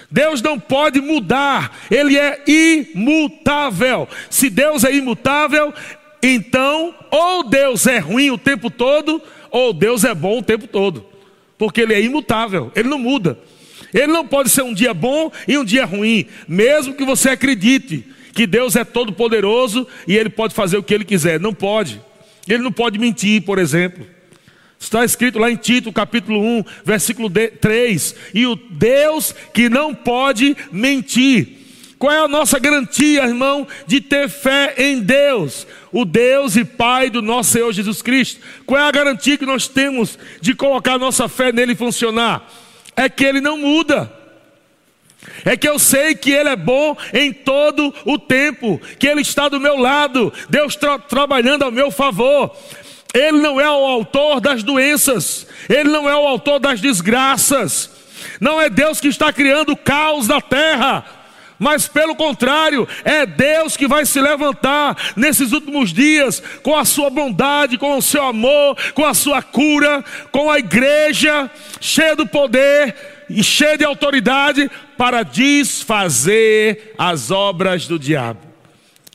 [0.09, 4.07] Deus não pode mudar, ele é imutável.
[4.29, 5.73] Se Deus é imutável,
[6.21, 11.05] então ou Deus é ruim o tempo todo, ou Deus é bom o tempo todo.
[11.57, 13.39] Porque ele é imutável, ele não muda.
[13.93, 18.05] Ele não pode ser um dia bom e um dia ruim, mesmo que você acredite
[18.33, 21.39] que Deus é todo poderoso e ele pode fazer o que ele quiser.
[21.39, 21.99] Não pode.
[22.47, 24.05] Ele não pode mentir, por exemplo.
[24.79, 28.15] Está escrito lá em Tito, capítulo 1, versículo 3.
[28.33, 31.56] E o Deus que não pode mentir.
[31.99, 37.09] Qual é a nossa garantia, irmão, de ter fé em Deus, o Deus e Pai
[37.09, 38.39] do nosso Senhor Jesus Cristo?
[38.65, 42.47] Qual é a garantia que nós temos de colocar nossa fé nele funcionar?
[42.95, 44.13] É que ele não muda.
[45.43, 49.49] É que eu sei que Ele é bom em todo o tempo, que Ele está
[49.49, 52.55] do meu lado, Deus tra trabalhando ao meu favor.
[53.13, 57.89] Ele não é o autor das doenças, Ele não é o autor das desgraças,
[58.39, 61.03] não é Deus que está criando o caos da terra,
[61.59, 67.09] mas pelo contrário, é Deus que vai se levantar nesses últimos dias com a sua
[67.09, 71.49] bondade, com o seu amor, com a sua cura, com a igreja
[71.81, 72.95] cheia do poder
[73.29, 78.39] e cheia de autoridade para desfazer as obras do diabo.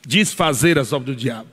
[0.07, 1.48] Desfazer as obras do diabo.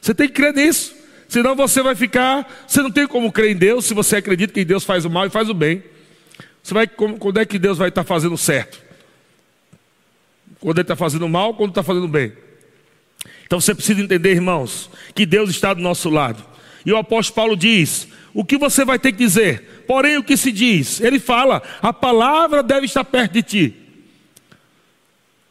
[0.00, 0.94] Você tem que crer nisso.
[1.28, 2.46] Senão você vai ficar.
[2.66, 5.26] Você não tem como crer em Deus se você acredita que Deus faz o mal
[5.26, 5.82] e faz o bem.
[6.62, 8.83] Você vai, quando é que Deus vai estar fazendo certo?
[10.64, 12.32] Quando ele está fazendo mal quando está fazendo bem?
[13.44, 16.42] Então você precisa entender, irmãos, que Deus está do nosso lado.
[16.86, 19.84] E o apóstolo Paulo diz: o que você vai ter que dizer?
[19.86, 21.02] Porém, o que se diz?
[21.02, 23.74] Ele fala: a palavra deve estar perto de ti.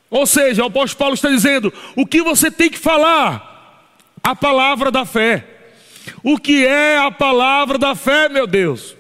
[0.10, 3.86] Ou seja, o apóstolo Paulo está dizendo: o que você tem que falar?
[4.24, 5.46] A palavra da fé.
[6.24, 8.96] O que é a palavra da fé, meu Deus?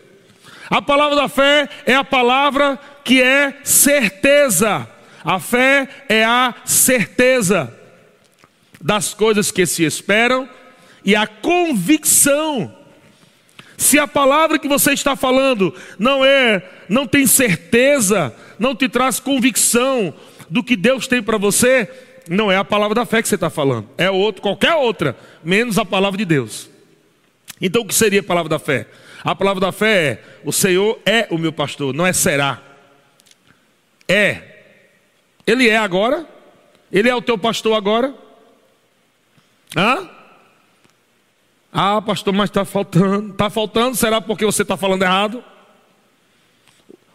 [0.69, 4.92] A palavra da fé é a palavra que é certeza.
[5.23, 7.73] A fé é a certeza
[8.81, 10.47] das coisas que se esperam
[11.05, 12.73] e a convicção
[13.77, 19.19] Se a palavra que você está falando não é, não tem certeza, não te traz
[19.19, 20.13] convicção
[20.49, 21.89] do que Deus tem para você,
[22.29, 25.77] não é a palavra da fé que você está falando, é outro, qualquer outra, menos
[25.77, 26.69] a palavra de Deus.
[27.59, 28.88] Então o que seria a palavra da fé?
[29.23, 32.62] A palavra da fé é: o Senhor é o meu pastor, não é será.
[34.07, 34.52] É.
[35.53, 36.27] Ele é agora?
[36.91, 38.13] Ele é o teu pastor agora?
[39.77, 40.09] Hã?
[41.71, 43.31] Ah, pastor, mas está faltando.
[43.31, 43.95] Está faltando?
[43.95, 45.43] Será porque você está falando errado?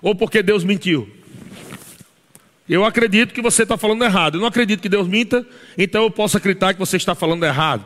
[0.01, 1.12] Ou porque Deus mentiu?
[2.68, 4.37] Eu acredito que você está falando errado.
[4.37, 5.44] Eu não acredito que Deus minta,
[5.77, 7.85] então eu posso acreditar que você está falando errado.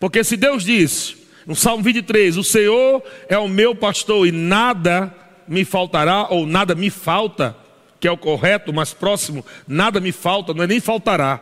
[0.00, 1.14] Porque se Deus diz,
[1.46, 5.14] no Salmo 23, o Senhor é o meu pastor e nada
[5.46, 7.54] me faltará, ou nada me falta,
[8.02, 11.40] que é o correto, mais próximo, nada me falta, não é nem faltará,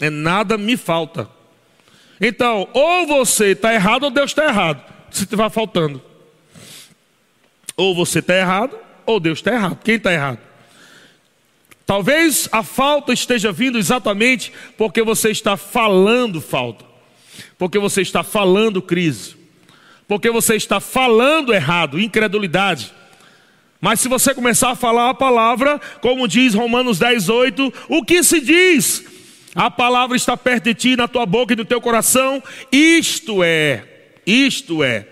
[0.00, 1.30] é nada me falta.
[2.20, 6.02] Então, ou você está errado ou Deus está errado, se estiver faltando.
[7.76, 9.78] Ou você está errado ou Deus está errado.
[9.84, 10.40] Quem está errado?
[11.86, 16.84] Talvez a falta esteja vindo exatamente porque você está falando falta,
[17.56, 19.36] porque você está falando crise,
[20.08, 22.92] porque você está falando errado, incredulidade.
[23.80, 28.22] Mas se você começar a falar a palavra, como diz Romanos 10, 8, o que
[28.22, 29.04] se diz?
[29.54, 32.42] A palavra está perto de ti, na tua boca e no teu coração.
[32.70, 33.84] Isto é,
[34.26, 35.06] isto é,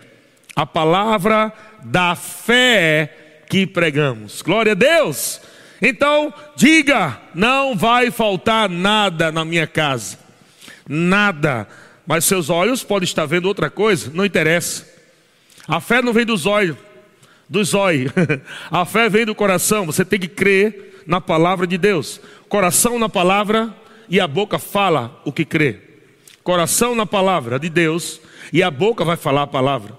[0.54, 1.52] a palavra
[1.82, 4.42] da fé que pregamos.
[4.42, 5.40] Glória a Deus.
[5.80, 10.18] Então, diga: não vai faltar nada na minha casa.
[10.86, 11.66] Nada.
[12.06, 14.86] Mas seus olhos podem estar vendo outra coisa, não interessa.
[15.66, 16.76] A fé não vem dos olhos,
[17.48, 18.12] dos olhos.
[18.70, 19.86] A fé vem do coração.
[19.86, 22.20] Você tem que crer na palavra de Deus.
[22.48, 23.74] Coração na palavra
[24.08, 25.78] e a boca fala o que crê.
[26.42, 28.20] Coração na palavra de Deus
[28.52, 29.96] e a boca vai falar a palavra.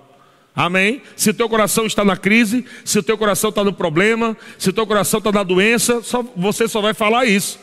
[0.55, 1.01] Amém?
[1.15, 4.69] Se o teu coração está na crise, se o teu coração está no problema, se
[4.69, 7.59] o teu coração está na doença, só, você só vai falar isso.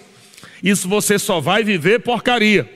[0.63, 2.71] Isso você só vai viver porcaria.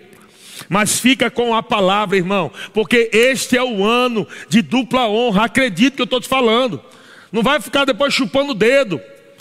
[0.69, 5.45] Mas fica com a palavra, irmão, porque este é o ano de dupla honra.
[5.45, 6.83] Acredite que eu estou te falando.
[7.33, 9.01] Não vai ficar depois chupando o dedo,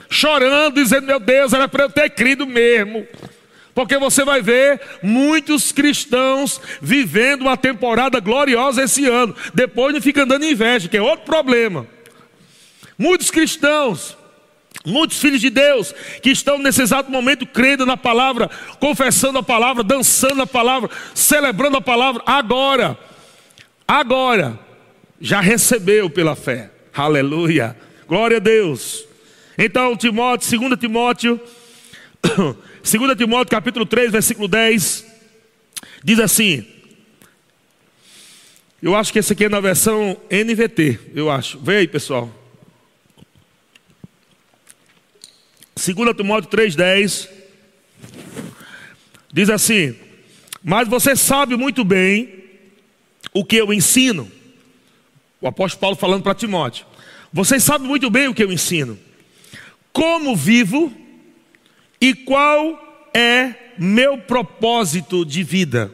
[0.09, 3.07] chorando, dizendo: Meu Deus, era para eu ter crido mesmo.
[3.73, 9.35] Porque você vai ver muitos cristãos vivendo uma temporada gloriosa esse ano.
[9.53, 11.87] Depois não fica andando inveja, que é outro problema.
[12.97, 14.17] Muitos cristãos,
[14.85, 18.49] muitos filhos de Deus, que estão nesse exato momento crendo na palavra,
[18.79, 22.97] confessando a palavra, dançando a palavra, celebrando a palavra, agora,
[23.87, 24.59] agora,
[25.21, 26.71] já recebeu pela fé.
[26.99, 27.77] Aleluia.
[28.09, 29.05] Glória a Deus.
[29.57, 31.39] Então, Timóteo, 2 Timóteo
[32.83, 35.05] 2 Timóteo capítulo 3, versículo 10,
[36.03, 36.65] diz assim.
[38.83, 41.57] Eu acho que esse aqui é na versão NVT, eu acho.
[41.59, 42.29] Vem aí, pessoal.
[45.75, 47.29] 2 Timóteo 3,10
[49.31, 49.95] diz assim:
[50.61, 52.43] Mas você sabe muito bem
[53.33, 54.29] o que eu ensino.
[55.41, 56.88] O apóstolo Paulo falando para Timóteo:
[57.31, 58.97] Você sabe muito bem o que eu ensino.
[59.93, 60.91] Como vivo
[62.01, 65.91] e qual é meu propósito de vida?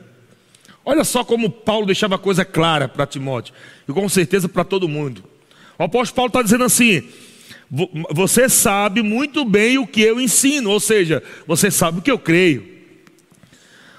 [0.83, 3.53] Olha só como Paulo deixava a coisa clara para Timóteo,
[3.87, 5.23] e com certeza para todo mundo.
[5.79, 7.03] O apóstolo Paulo está dizendo assim:
[8.11, 12.19] você sabe muito bem o que eu ensino, ou seja, você sabe o que eu
[12.19, 12.75] creio.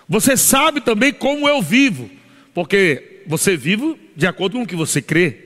[0.09, 2.09] Você sabe também como eu vivo,
[2.55, 5.46] porque você vive de acordo com o que você crê.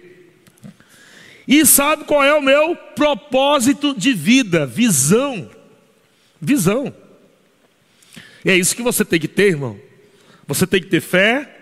[1.51, 5.51] E sabe qual é o meu propósito de vida, visão.
[6.41, 6.95] Visão.
[8.45, 9.77] E é isso que você tem que ter, irmão.
[10.47, 11.53] Você tem que ter fé,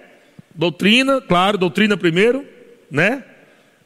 [0.54, 2.44] doutrina, claro, doutrina primeiro,
[2.90, 3.24] né?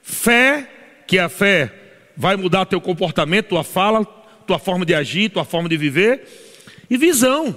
[0.02, 0.68] Fé,
[1.06, 1.72] que a fé
[2.16, 4.04] vai mudar teu comportamento, tua fala,
[4.44, 6.26] tua forma de agir, tua forma de viver,
[6.90, 7.56] e visão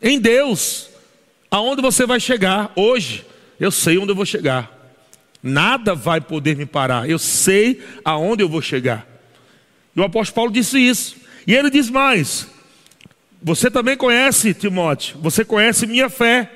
[0.00, 0.88] em Deus.
[1.50, 3.26] Aonde você vai chegar hoje?
[3.60, 4.81] Eu sei onde eu vou chegar.
[5.42, 7.08] Nada vai poder me parar.
[7.08, 9.06] Eu sei aonde eu vou chegar.
[9.94, 11.16] E o apóstolo Paulo disse isso.
[11.46, 12.46] E ele diz mais:
[13.42, 16.50] Você também conhece, Timóteo, você conhece minha fé,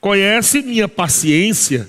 [0.00, 1.88] conhece minha paciência.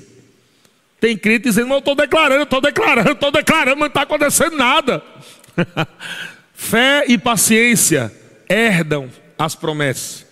[0.99, 5.03] Tem crente dizendo, eu estou declarando, estou declarando, estou declarando, mas não está acontecendo nada.
[6.53, 8.11] fé e paciência
[8.49, 10.25] herdam as promessas.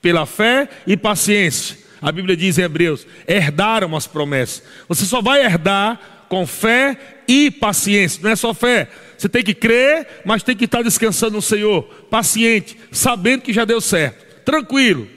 [0.00, 4.62] Pela fé e paciência, a Bíblia diz em Hebreus, herdaram as promessas.
[4.86, 9.54] Você só vai herdar com fé e paciência, não é só fé, você tem que
[9.54, 15.08] crer, mas tem que estar descansando no Senhor, paciente, sabendo que já deu certo, tranquilo.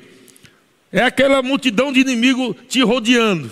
[0.89, 3.51] É aquela multidão de inimigo te rodeando.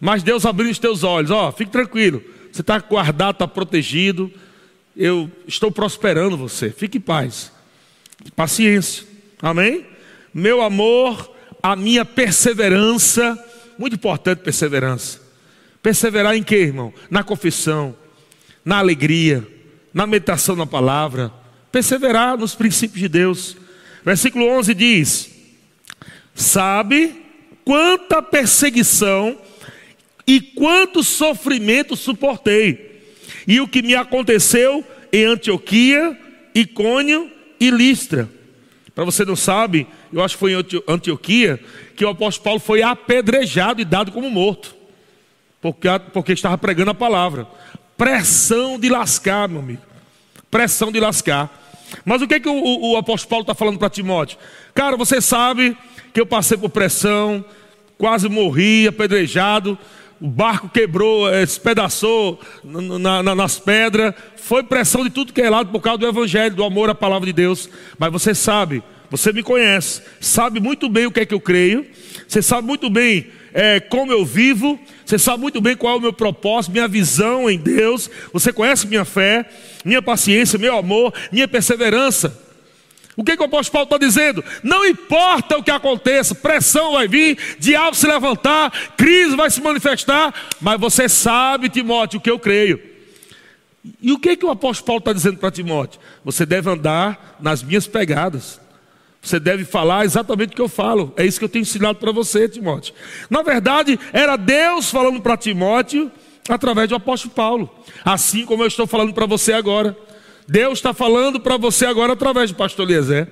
[0.00, 2.22] Mas Deus abriu os teus olhos, ó, fique tranquilo.
[2.52, 4.30] Você está guardado, está protegido.
[4.96, 6.70] Eu estou prosperando você.
[6.70, 7.50] Fique em paz.
[8.36, 9.04] Paciência.
[9.40, 9.84] Amém?
[10.32, 11.31] Meu amor,
[11.62, 13.38] a minha perseverança.
[13.78, 15.20] Muito importante perseverança.
[15.82, 16.92] Perseverar em quê, irmão?
[17.10, 17.96] Na confissão,
[18.64, 19.46] na alegria,
[19.92, 21.32] na meditação na palavra.
[21.70, 23.56] Perseverar nos princípios de Deus.
[24.04, 25.30] Versículo 11 diz:
[26.34, 27.22] Sabe
[27.64, 29.38] quanta perseguição
[30.26, 33.02] e quanto sofrimento suportei,
[33.46, 36.18] e o que me aconteceu em Antioquia,
[36.54, 38.28] Icônio e Listra.
[38.94, 41.58] Para você não sabe, eu acho que foi em Antioquia
[41.96, 44.74] que o apóstolo Paulo foi apedrejado e dado como morto,
[45.60, 47.46] porque, porque estava pregando a palavra.
[47.96, 49.82] Pressão de lascar, meu amigo.
[50.50, 51.62] Pressão de lascar.
[52.04, 54.38] Mas o que, é que o, o, o apóstolo Paulo está falando para Timóteo?
[54.74, 55.76] Cara, você sabe
[56.12, 57.44] que eu passei por pressão,
[57.96, 59.78] quase morri, apedrejado,
[60.22, 65.50] o barco quebrou, é, espedaçou na, na, nas pedras, foi pressão de tudo que é
[65.50, 67.68] lado por causa do Evangelho, do amor à palavra de Deus.
[67.98, 71.84] Mas você sabe, você me conhece, sabe muito bem o que é que eu creio,
[72.28, 76.00] você sabe muito bem é, como eu vivo, você sabe muito bem qual é o
[76.00, 79.44] meu propósito, minha visão em Deus, você conhece minha fé,
[79.84, 82.41] minha paciência, meu amor, minha perseverança.
[83.16, 84.42] O que, que o apóstolo Paulo está dizendo?
[84.62, 90.32] Não importa o que aconteça, pressão vai vir, diabo se levantar, crise vai se manifestar,
[90.60, 92.80] mas você sabe, Timóteo, o que eu creio.
[94.00, 96.00] E o que, que o apóstolo Paulo está dizendo para Timóteo?
[96.24, 98.60] Você deve andar nas minhas pegadas.
[99.20, 101.12] Você deve falar exatamente o que eu falo.
[101.16, 102.94] É isso que eu tenho ensinado para você, Timóteo.
[103.28, 106.10] Na verdade, era Deus falando para Timóteo
[106.48, 107.70] através do apóstolo Paulo.
[108.04, 109.96] Assim como eu estou falando para você agora.
[110.48, 113.28] Deus está falando para você agora através do pastor Eliezer,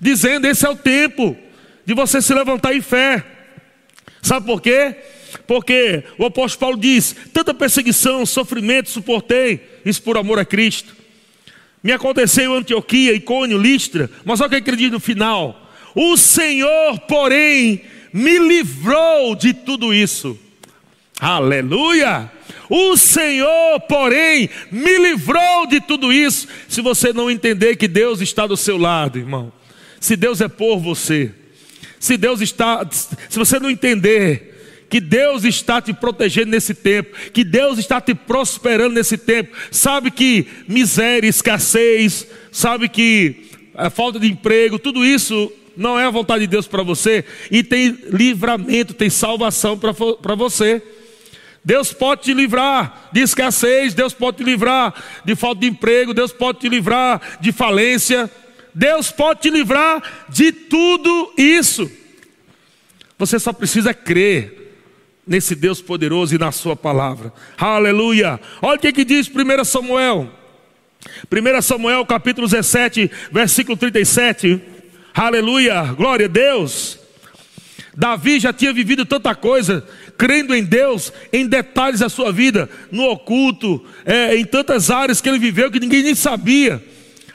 [0.00, 1.36] dizendo: esse é o tempo
[1.84, 3.24] de você se levantar em fé.
[4.22, 4.96] Sabe por quê?
[5.46, 10.94] Porque o apóstolo Paulo diz: tanta perseguição, sofrimento suportei, isso por amor a Cristo.
[11.82, 16.16] Me aconteceu em Antioquia, Icônio, Listra, mas olha o que ele diz no final: o
[16.16, 17.82] Senhor, porém,
[18.12, 20.38] me livrou de tudo isso.
[21.18, 22.30] Aleluia!
[22.68, 26.48] O Senhor, porém, me livrou de tudo isso.
[26.68, 29.52] Se você não entender que Deus está do seu lado, irmão,
[30.00, 31.32] se Deus é por você,
[31.98, 34.54] se Deus está, se você não entender
[34.88, 40.10] que Deus está te protegendo nesse tempo, que Deus está te prosperando nesse tempo, sabe
[40.10, 46.42] que miséria, escassez, sabe que a falta de emprego, tudo isso não é a vontade
[46.42, 50.82] de Deus para você, e tem livramento, tem salvação para você.
[51.66, 54.94] Deus pode te livrar de escassez, Deus pode te livrar
[55.24, 58.30] de falta de emprego, Deus pode te livrar de falência,
[58.72, 61.90] Deus pode te livrar de tudo isso.
[63.18, 64.76] Você só precisa crer
[65.26, 67.32] nesse Deus poderoso e na Sua palavra.
[67.58, 68.38] Aleluia!
[68.62, 70.30] Olha o que, que diz 1 Samuel.
[71.28, 74.62] 1 Samuel capítulo 17, versículo 37.
[75.12, 75.82] Aleluia!
[75.94, 77.00] Glória a Deus!
[77.96, 79.82] Davi já tinha vivido tanta coisa,
[80.16, 85.28] crendo em Deus, em detalhes da sua vida, no oculto, é, em tantas áreas que
[85.28, 86.82] ele viveu que ninguém nem sabia.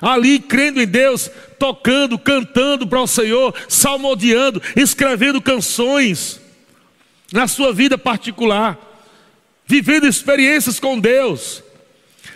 [0.02, 1.30] Ali, crendo em Deus,
[1.60, 6.42] tocando, cantando para o Senhor, salmodiando, escrevendo canções
[7.32, 8.78] na sua vida particular,
[9.66, 11.64] vivendo experiências com Deus,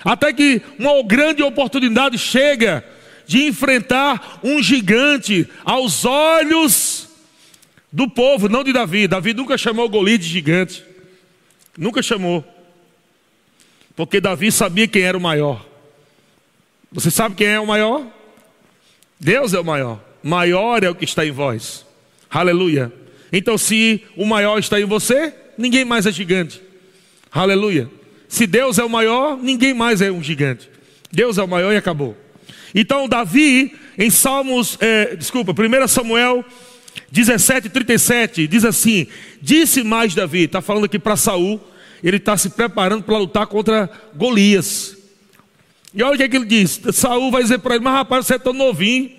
[0.04, 2.86] até que uma grande oportunidade chega
[3.26, 7.05] de enfrentar um gigante aos olhos
[7.96, 9.08] do povo, não de Davi.
[9.08, 10.84] Davi nunca chamou Golias de gigante.
[11.78, 12.44] Nunca chamou.
[13.96, 15.66] Porque Davi sabia quem era o maior.
[16.92, 18.06] Você sabe quem é o maior?
[19.18, 20.04] Deus é o maior.
[20.22, 21.86] Maior é o que está em vós.
[22.30, 22.92] Aleluia.
[23.32, 26.62] Então, se o maior está em você, ninguém mais é gigante.
[27.32, 27.90] Aleluia.
[28.28, 30.70] Se Deus é o maior, ninguém mais é um gigante.
[31.14, 32.18] Deus é o maior e acabou.
[32.74, 36.44] Então, Davi, em Salmos, é, desculpa, 1 Samuel
[37.16, 39.08] 17, 37 diz assim:
[39.42, 41.62] Disse mais Davi, está falando aqui para Saul,
[42.04, 44.98] ele está se preparando para lutar contra Golias.
[45.94, 48.28] E olha o que, é que ele diz: Saul vai dizer para ele, mas rapaz,
[48.28, 49.12] você é tão novinho.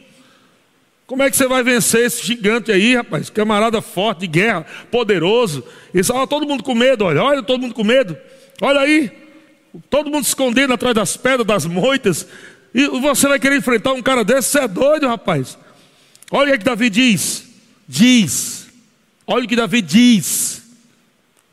[1.07, 3.31] Como é que você vai vencer esse gigante aí, rapaz?
[3.31, 5.65] Camarada forte de guerra, poderoso.
[5.95, 8.15] E olha todo mundo com medo, olha, olha todo mundo com medo.
[8.61, 9.11] Olha aí,
[9.89, 12.27] todo mundo escondendo atrás das pedras, das moitas.
[12.75, 14.51] E você vai querer enfrentar um cara desse?
[14.51, 15.57] Você é doido, rapaz.
[16.31, 17.47] Olha o que, é que Davi diz
[17.89, 18.69] diz,
[19.27, 20.63] olha o que Davi diz,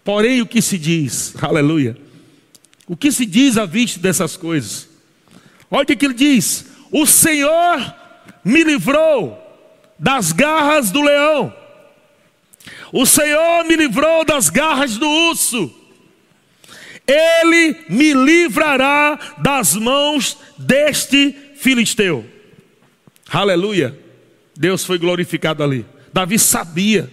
[0.03, 1.97] porém o que se diz, aleluia,
[2.87, 4.89] o que se diz à vista dessas coisas,
[5.71, 7.95] olha o que ele diz: o Senhor
[8.43, 9.39] me livrou
[9.97, 11.53] das garras do leão,
[12.91, 15.73] O Senhor me livrou das garras do urso.
[17.07, 22.23] Ele me livrará das mãos deste filisteu.
[23.27, 23.97] Aleluia.
[24.55, 25.85] Deus foi glorificado ali.
[26.13, 27.11] Davi sabia.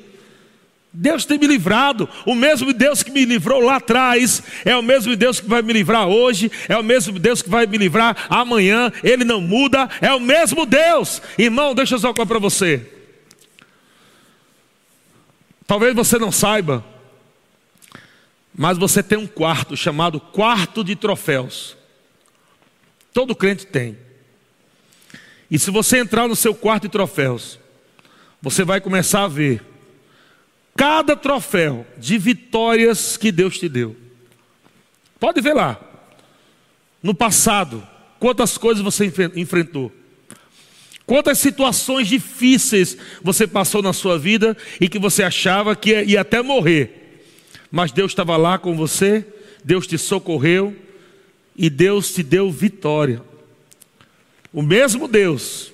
[0.93, 2.09] Deus tem me livrado.
[2.27, 5.73] O mesmo Deus que me livrou lá atrás é o mesmo Deus que vai me
[5.73, 8.93] livrar hoje, é o mesmo Deus que vai me livrar amanhã.
[9.03, 11.23] Ele não muda, é o mesmo Deus.
[11.39, 12.87] Irmão, deixa eu só falar para você.
[15.67, 16.85] Talvez você não saiba,
[18.53, 21.77] mas você tem um quarto chamado quarto de troféus.
[23.13, 23.97] Todo crente tem.
[25.49, 27.60] E se você entrar no seu quarto de troféus,
[28.43, 29.62] você vai começar a ver
[30.76, 33.97] cada troféu de vitórias que Deus te deu.
[35.18, 35.78] Pode ver lá.
[37.03, 37.86] No passado,
[38.18, 39.93] quantas coisas você enfrentou.
[41.05, 46.41] Quantas situações difíceis você passou na sua vida e que você achava que ia até
[46.41, 47.24] morrer.
[47.70, 49.26] Mas Deus estava lá com você,
[49.64, 50.74] Deus te socorreu
[51.57, 53.22] e Deus te deu vitória.
[54.53, 55.72] O mesmo Deus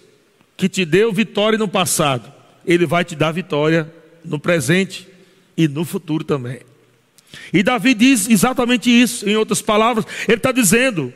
[0.57, 2.33] que te deu vitória no passado,
[2.67, 3.93] Ele vai te dar vitória
[4.25, 5.09] no presente
[5.57, 6.61] e no futuro também.
[7.53, 11.13] E Davi diz exatamente isso, em outras palavras, ele está dizendo: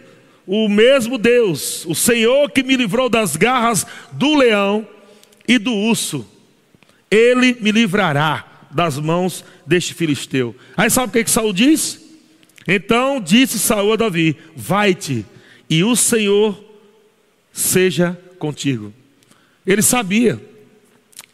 [0.47, 4.87] o mesmo Deus, o Senhor que me livrou das garras do leão
[5.47, 6.27] e do urso,
[7.11, 10.55] ele me livrará das mãos deste filisteu.
[10.77, 12.01] Aí sabe o que, que Saul diz?
[12.67, 15.27] Então disse Saul a Davi: Vai-te,
[15.69, 16.63] e o Senhor
[17.53, 18.93] seja contigo.
[19.67, 20.41] Ele sabia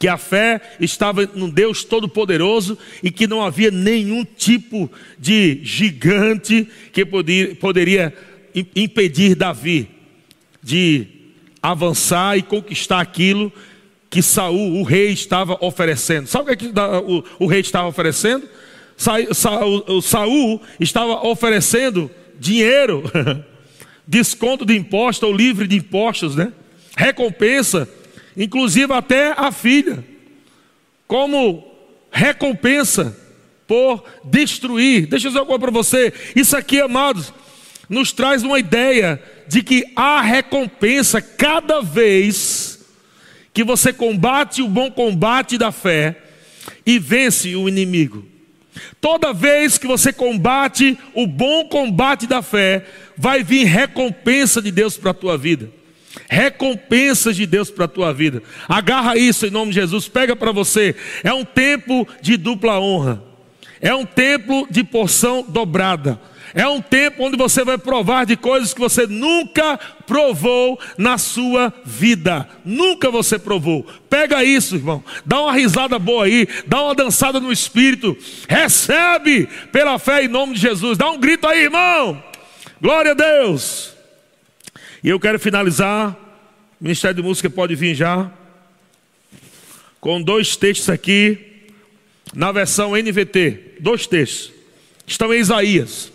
[0.06, 4.88] que a fé estava num Deus todo-poderoso e que não havia nenhum tipo
[5.18, 8.14] de gigante que poderia,
[8.76, 9.88] impedir Davi
[10.62, 11.08] de
[11.60, 13.52] avançar e conquistar aquilo
[14.08, 16.28] que Saul, o rei, estava oferecendo.
[16.28, 18.48] Sabe o que, é que o, o, rei estava oferecendo?
[18.96, 23.02] Saul, Saul estava oferecendo dinheiro,
[24.06, 26.52] desconto de impostos ou livre de impostos, né?
[26.96, 27.88] Recompensa
[28.36, 30.04] inclusive até a filha,
[31.06, 31.64] como
[32.10, 33.16] recompensa
[33.66, 35.06] por destruir.
[35.06, 36.12] Deixa eu dizer algo para você.
[36.34, 37.32] Isso aqui, amados,
[37.88, 42.84] nos traz uma ideia de que há recompensa cada vez
[43.52, 46.16] que você combate o bom combate da fé
[46.84, 48.26] e vence o inimigo.
[49.00, 52.84] Toda vez que você combate o bom combate da fé,
[53.16, 55.70] vai vir recompensa de Deus para a tua vida
[56.28, 58.42] recompensas de Deus para a tua vida.
[58.68, 60.94] Agarra isso em nome de Jesus, pega para você.
[61.22, 63.22] É um tempo de dupla honra.
[63.80, 66.18] É um tempo de porção dobrada.
[66.54, 71.72] É um tempo onde você vai provar de coisas que você nunca provou na sua
[71.84, 72.48] vida.
[72.64, 73.86] Nunca você provou.
[74.08, 75.04] Pega isso, irmão.
[75.24, 76.48] Dá uma risada boa aí.
[76.66, 78.16] Dá uma dançada no espírito.
[78.48, 80.96] Recebe pela fé em nome de Jesus.
[80.96, 82.22] Dá um grito aí, irmão.
[82.80, 83.95] Glória a Deus.
[85.02, 86.12] E eu quero finalizar,
[86.80, 88.30] o Ministério de Música pode vir já,
[90.00, 91.56] com dois textos aqui,
[92.34, 93.76] na versão NVT.
[93.80, 94.52] Dois textos.
[95.06, 96.12] Estão em Isaías.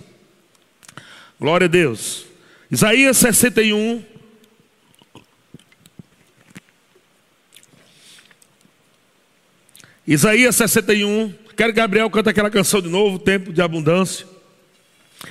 [1.39, 2.25] Glória a Deus.
[2.69, 4.03] Isaías 61.
[10.05, 11.33] Isaías 61.
[11.55, 14.25] Quero que Gabriel cante aquela canção de novo, Tempo de Abundância.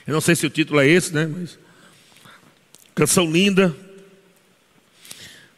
[0.07, 1.27] Eu não sei se o título é esse, né?
[1.27, 1.59] Mas
[2.95, 3.75] Canção linda.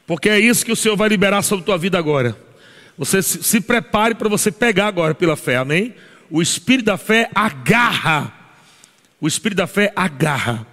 [0.06, 2.36] Porque é isso que o Senhor vai liberar sobre a tua vida agora.
[2.98, 5.94] Você se, prepare para você pegar agora pela fé, amém?
[6.30, 8.32] O espírito da fé agarra.
[9.20, 10.66] O espírito da fé agarra.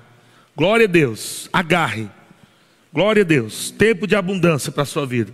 [0.55, 2.09] Glória a Deus, agarre.
[2.93, 3.71] Glória a Deus.
[3.71, 5.33] Tempo de abundância para a sua vida.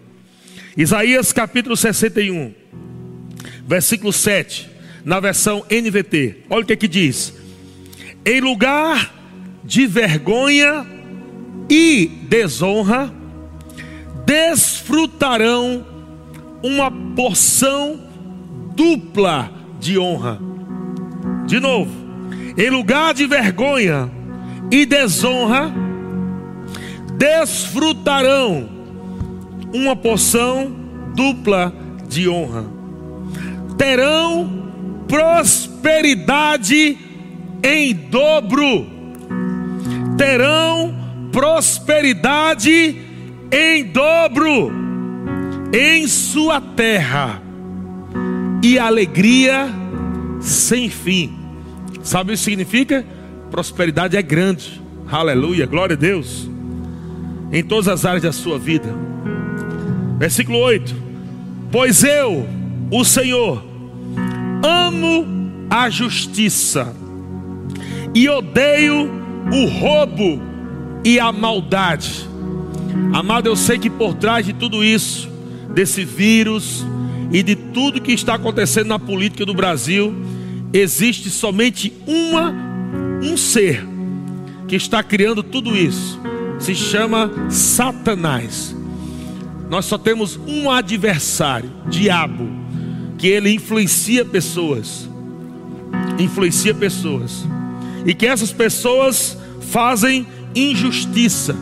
[0.78, 2.54] Isaías capítulo 61,
[3.66, 4.70] versículo 7,
[5.06, 6.44] na versão NVT.
[6.50, 7.34] Olha o que, é que diz:
[8.26, 9.14] Em lugar
[9.64, 10.86] de vergonha
[11.70, 13.12] e desonra,
[14.26, 15.86] desfrutarão
[16.64, 18.00] uma porção
[18.76, 20.40] dupla de honra.
[21.46, 21.92] De novo,
[22.58, 24.10] em lugar de vergonha
[24.72, 25.72] e desonra,
[27.18, 28.70] desfrutarão
[29.74, 30.72] uma porção
[31.16, 31.74] dupla
[32.08, 32.66] de honra.
[33.78, 34.66] Terão
[35.08, 36.98] prosperidade
[37.64, 38.88] em dobro.
[40.18, 41.05] Terão
[41.36, 42.96] prosperidade
[43.52, 44.72] em dobro
[45.74, 47.42] em sua terra
[48.64, 49.68] e alegria
[50.40, 51.38] sem fim.
[52.02, 53.06] Sabe o que significa?
[53.52, 54.82] Prosperidade é grande.
[55.12, 56.50] Aleluia, glória a Deus.
[57.52, 58.96] Em todas as áreas da sua vida.
[60.18, 60.96] Versículo 8:
[61.70, 62.48] Pois eu,
[62.90, 63.62] o Senhor,
[64.64, 65.28] amo
[65.70, 66.96] a justiça
[68.14, 69.12] e odeio
[69.52, 70.55] o roubo
[71.06, 72.28] e a maldade.
[73.14, 75.30] Amado, eu sei que por trás de tudo isso,
[75.72, 76.84] desse vírus
[77.32, 80.14] e de tudo que está acontecendo na política do Brasil,
[80.74, 82.54] existe somente uma
[83.22, 83.86] um ser
[84.68, 86.20] que está criando tudo isso.
[86.60, 88.76] Se chama Satanás.
[89.70, 92.48] Nós só temos um adversário, diabo,
[93.18, 95.08] que ele influencia pessoas.
[96.18, 97.46] Influencia pessoas.
[98.06, 99.38] E que essas pessoas
[99.70, 100.26] fazem
[100.56, 101.56] injustiça.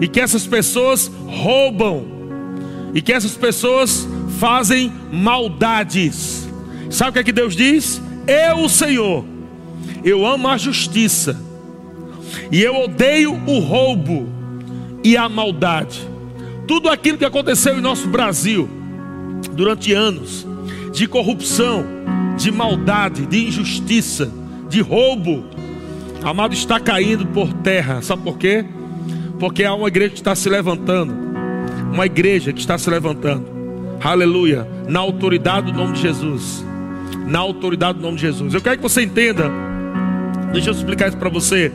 [0.00, 2.04] E que essas pessoas roubam.
[2.94, 6.48] E que essas pessoas fazem maldades.
[6.90, 8.00] Sabe o que é que Deus diz?
[8.26, 9.24] Eu, Senhor,
[10.04, 11.40] eu amo a justiça.
[12.50, 14.28] E eu odeio o roubo
[15.04, 16.08] e a maldade
[16.68, 18.68] tudo aquilo que aconteceu em nosso Brasil
[19.52, 20.46] durante anos
[20.92, 21.82] de corrupção,
[22.36, 24.30] de maldade, de injustiça,
[24.68, 25.44] de roubo,
[26.22, 28.02] amado, está caindo por terra.
[28.02, 28.64] Sabe por quê?
[29.38, 31.14] Porque há uma igreja que está se levantando,
[31.92, 33.46] uma igreja que está se levantando,
[34.02, 36.64] aleluia, na autoridade do nome de Jesus.
[37.26, 38.54] Na autoridade do nome de Jesus.
[38.54, 39.50] Eu quero que você entenda,
[40.52, 41.72] deixa eu explicar isso para você.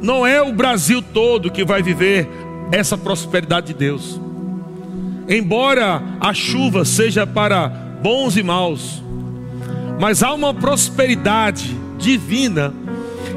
[0.00, 2.28] Não é o Brasil todo que vai viver
[2.70, 4.20] essa prosperidade de Deus.
[5.28, 9.02] Embora a chuva seja para bons e maus,
[10.00, 12.74] mas há uma prosperidade divina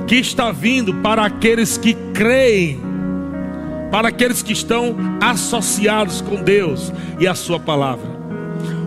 [0.08, 2.80] que está vindo para aqueles que creem,
[3.92, 8.16] para aqueles que estão associados com Deus e a Sua palavra.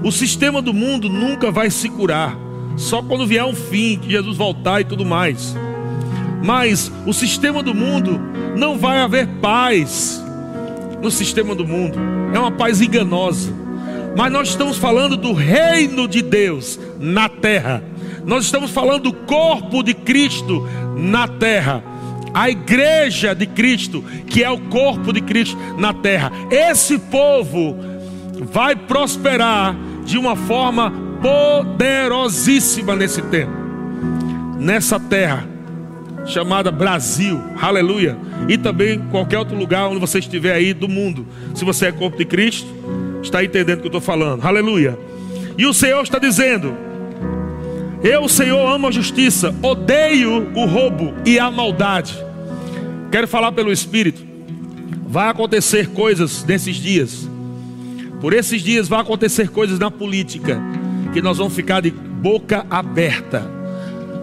[0.03, 2.37] O sistema do mundo nunca vai se curar,
[2.77, 5.57] só quando vier um fim, que Jesus voltar e tudo mais.
[6.45, 8.21] Mas o sistema do mundo
[8.57, 10.23] não vai haver paz,
[11.03, 11.99] no sistema do mundo.
[12.33, 13.53] É uma paz enganosa.
[14.17, 17.83] Mas nós estamos falando do reino de Deus na terra.
[18.25, 20.67] Nós estamos falando do corpo de Cristo
[20.97, 21.83] na terra.
[22.35, 26.31] A igreja de Cristo, que é o corpo de Cristo na terra.
[26.51, 27.77] Esse povo
[28.53, 33.53] vai prosperar de uma forma poderosíssima nesse tempo.
[34.59, 35.47] Nessa terra
[36.27, 38.17] chamada Brasil, aleluia,
[38.49, 42.19] e também qualquer outro lugar onde você estiver aí do mundo, se você é corpo
[42.19, 42.69] de Cristo,
[43.23, 44.99] está entendendo o que eu estou falando, aleluia.
[45.57, 46.77] E o Senhor está dizendo:
[48.03, 52.17] Eu, Senhor, amo a justiça, odeio o roubo e a maldade.
[53.11, 54.27] Quero falar pelo Espírito.
[55.07, 57.29] Vai acontecer coisas nesses dias.
[58.21, 60.61] Por esses dias vai acontecer coisas na política
[61.13, 63.59] que nós vamos ficar de boca aberta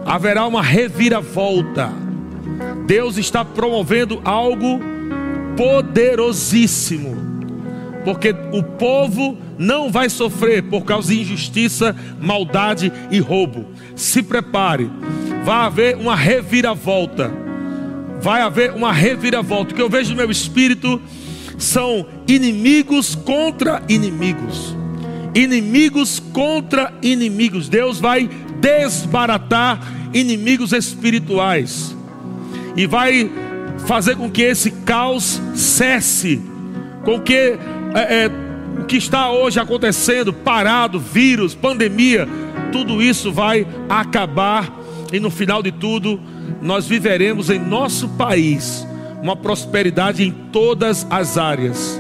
[0.05, 1.91] haverá uma reviravolta.
[2.85, 4.79] Deus está promovendo algo
[5.57, 7.34] poderosíssimo,
[8.05, 13.65] porque o povo não vai sofrer por causa de injustiça, maldade e roubo.
[13.95, 14.89] Se prepare,
[15.43, 17.31] vai haver uma reviravolta.
[18.21, 19.73] Vai haver uma reviravolta.
[19.73, 21.01] O que eu vejo no meu espírito
[21.57, 24.75] são inimigos contra inimigos.
[25.33, 27.67] Inimigos contra inimigos.
[27.67, 28.29] Deus vai
[28.61, 29.79] desbaratar
[30.13, 31.95] inimigos espirituais
[32.75, 33.29] e vai
[33.85, 36.41] fazer com que esse caos cesse,
[37.03, 37.57] com que
[37.95, 38.31] é, é,
[38.81, 42.27] o que está hoje acontecendo, parado, vírus, pandemia,
[42.71, 44.71] tudo isso vai acabar
[45.11, 46.19] e no final de tudo
[46.61, 48.85] nós viveremos em nosso país
[49.21, 51.99] uma prosperidade em todas as áreas.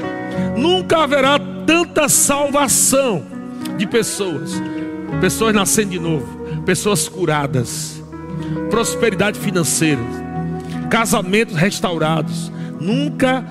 [0.57, 3.23] Nunca haverá tanta salvação
[3.77, 4.61] de pessoas,
[5.21, 8.03] pessoas nascendo de novo pessoas curadas,
[8.69, 10.01] prosperidade financeira,
[10.89, 12.51] casamentos restaurados.
[12.79, 13.45] Nunca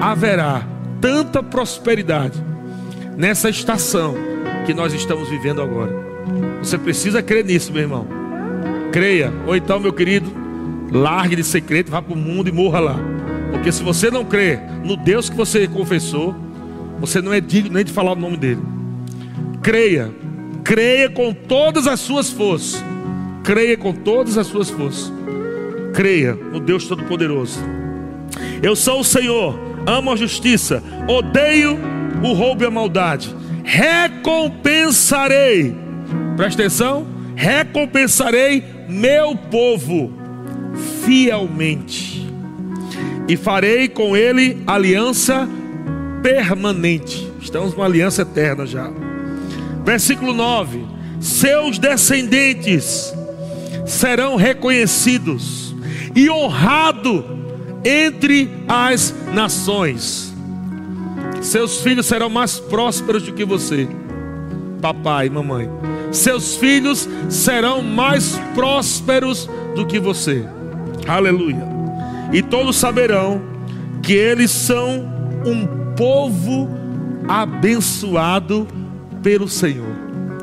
[0.00, 0.62] haverá
[1.02, 2.42] tanta prosperidade
[3.18, 4.14] nessa estação
[4.64, 5.92] que nós estamos vivendo agora.
[6.62, 8.06] Você precisa crer nisso, meu irmão.
[8.90, 10.32] Creia, ou então, meu querido,
[10.90, 12.96] largue de ser crente, vá para o mundo e morra lá.
[13.50, 16.34] Porque se você não crê no Deus que você confessou,
[16.98, 18.62] você não é digno nem de falar o nome dele.
[19.60, 20.10] Creia,
[20.64, 22.82] Creia com todas as suas forças.
[23.42, 25.12] Creia com todas as suas forças.
[25.92, 27.58] Creia no Deus Todo-Poderoso.
[28.62, 31.78] Eu sou o Senhor, amo a justiça, odeio
[32.22, 33.34] o roubo e a maldade.
[33.64, 35.74] Recompensarei,
[36.36, 40.12] presta atenção, recompensarei meu povo
[41.04, 42.30] fielmente,
[43.28, 45.48] e farei com ele aliança
[46.22, 47.30] permanente.
[47.40, 48.90] Estamos numa aliança eterna já.
[49.84, 50.84] Versículo 9:
[51.20, 53.12] Seus descendentes
[53.86, 55.74] serão reconhecidos
[56.14, 57.41] e honrados
[57.84, 60.32] entre as nações.
[61.40, 63.88] Seus filhos serão mais prósperos do que você.
[64.80, 65.68] papai mamãe.
[66.10, 70.44] Seus filhos serão mais prósperos do que você.
[71.06, 71.66] Aleluia.
[72.32, 73.40] E todos saberão
[74.02, 75.08] que eles são
[75.46, 76.68] um povo
[77.28, 78.66] abençoado
[79.22, 79.94] pelo Senhor.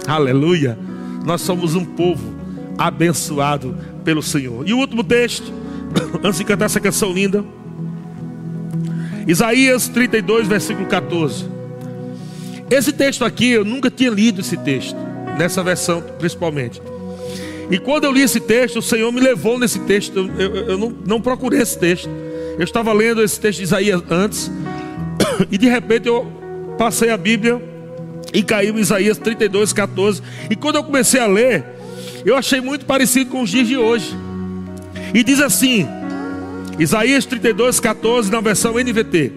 [0.07, 0.77] Aleluia.
[1.25, 2.33] Nós somos um povo
[2.77, 4.67] abençoado pelo Senhor.
[4.67, 5.51] E o último texto,
[6.23, 7.43] antes de cantar essa canção linda,
[9.27, 11.45] Isaías 32, versículo 14.
[12.69, 14.95] Esse texto aqui, eu nunca tinha lido esse texto,
[15.37, 16.81] nessa versão principalmente.
[17.69, 20.17] E quando eu li esse texto, o Senhor me levou nesse texto.
[20.17, 22.09] Eu, eu, eu não, não procurei esse texto.
[22.57, 24.51] Eu estava lendo esse texto de Isaías antes,
[25.51, 26.25] e de repente eu
[26.77, 27.61] passei a Bíblia
[28.33, 30.21] e caiu em Isaías 32, 14.
[30.49, 31.63] E quando eu comecei a ler,
[32.25, 34.15] eu achei muito parecido com os dias de hoje.
[35.13, 35.87] E diz assim,
[36.79, 39.31] Isaías 32, 14, na versão NVT: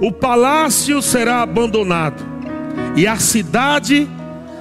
[0.00, 2.22] O palácio será abandonado,
[2.96, 4.08] e a cidade,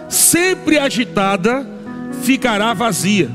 [0.08, 1.68] sempre agitada,
[2.24, 3.30] ficará vazia.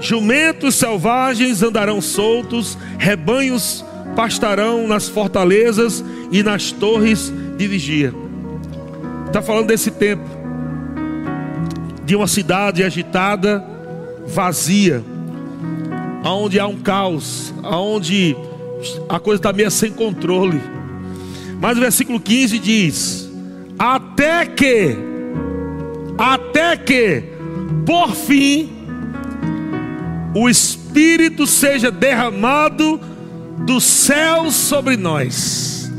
[0.00, 8.14] Jumentos selvagens andarão soltos, rebanhos pastarão nas fortalezas e nas torres de vigia.
[9.26, 10.24] Está falando desse tempo,
[12.04, 13.64] de uma cidade agitada,
[14.26, 15.02] vazia,
[16.26, 18.36] aonde há um caos, aonde
[19.08, 20.60] a coisa está meio sem controle.
[21.60, 23.30] Mas o versículo 15 diz:
[23.78, 24.96] Até que,
[26.18, 27.22] até que,
[27.86, 28.70] por fim,
[30.34, 33.00] o Espírito seja derramado
[33.64, 35.90] do céu sobre nós.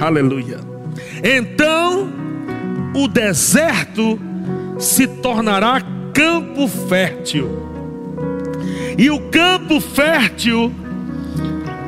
[0.00, 0.60] Aleluia.
[1.22, 2.08] Então
[2.94, 4.18] o deserto
[4.78, 5.82] se tornará
[6.14, 7.67] campo fértil.
[8.98, 10.74] E o campo fértil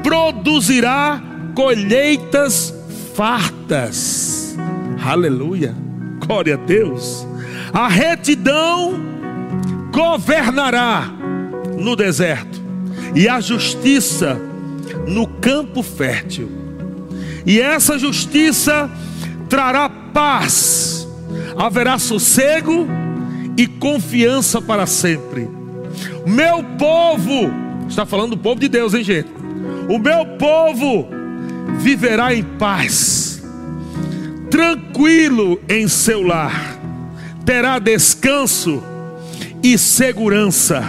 [0.00, 1.20] produzirá
[1.56, 2.72] colheitas
[3.14, 4.56] fartas.
[5.04, 5.74] Aleluia.
[6.24, 7.26] Glória a Deus.
[7.72, 8.94] A retidão
[9.92, 11.12] governará
[11.76, 12.60] no deserto
[13.14, 14.40] e a justiça
[15.08, 16.48] no campo fértil.
[17.44, 18.88] E essa justiça
[19.48, 21.08] trará paz,
[21.56, 22.86] haverá sossego
[23.56, 25.59] e confiança para sempre.
[26.26, 27.50] Meu povo,
[27.88, 29.28] está falando do povo de Deus, hein, gente?
[29.88, 31.08] O meu povo
[31.78, 33.42] viverá em paz,
[34.50, 36.78] tranquilo em seu lar,
[37.44, 38.82] terá descanso
[39.62, 40.84] e segurança,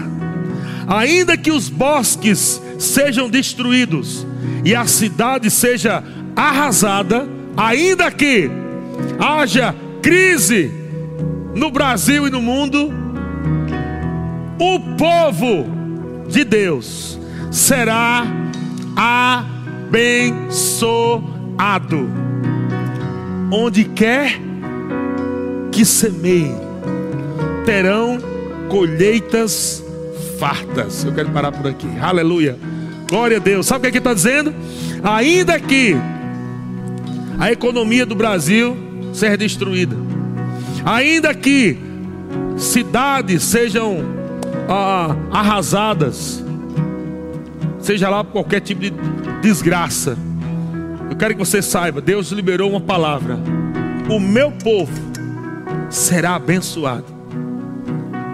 [0.87, 4.25] ainda que os bosques sejam destruídos
[4.63, 6.03] e a cidade seja
[6.35, 8.49] arrasada, ainda que
[9.19, 10.71] haja crise
[11.55, 12.93] no Brasil e no mundo,
[14.61, 15.65] o povo
[16.29, 17.17] de Deus
[17.49, 18.23] será
[18.95, 20.47] abençoado.
[23.51, 24.39] Onde quer
[25.71, 26.53] que semeie,
[27.65, 28.19] terão
[28.69, 29.83] colheitas
[30.39, 31.03] fartas.
[31.03, 31.89] Eu quero parar por aqui.
[31.99, 32.55] Aleluia.
[33.09, 33.65] Glória a Deus.
[33.65, 34.53] Sabe o que aqui está dizendo?
[35.03, 35.95] Ainda que
[37.39, 38.77] a economia do Brasil
[39.11, 39.95] seja destruída,
[40.85, 41.79] ainda que
[42.57, 44.20] cidades sejam
[44.71, 46.43] ah, arrasadas,
[47.79, 48.93] seja lá qualquer tipo de
[49.41, 50.17] desgraça,
[51.09, 53.37] eu quero que você saiba: Deus liberou uma palavra.
[54.09, 54.93] O meu povo
[55.89, 57.05] será abençoado,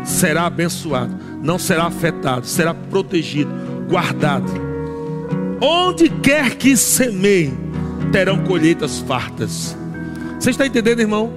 [0.03, 3.51] será abençoado, não será afetado, será protegido,
[3.89, 4.51] guardado.
[5.59, 7.53] Onde quer que semeie,
[8.11, 9.75] terão colheitas fartas.
[10.39, 11.33] Você está entendendo, irmão?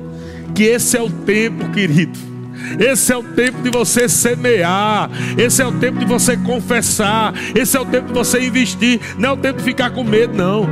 [0.55, 2.30] Que esse é o tempo, querido.
[2.79, 5.11] Esse é o tempo de você semear.
[5.37, 7.35] Esse é o tempo de você confessar.
[7.55, 9.01] Esse é o tempo de você investir.
[9.19, 10.69] Não é o tempo de ficar com medo, não.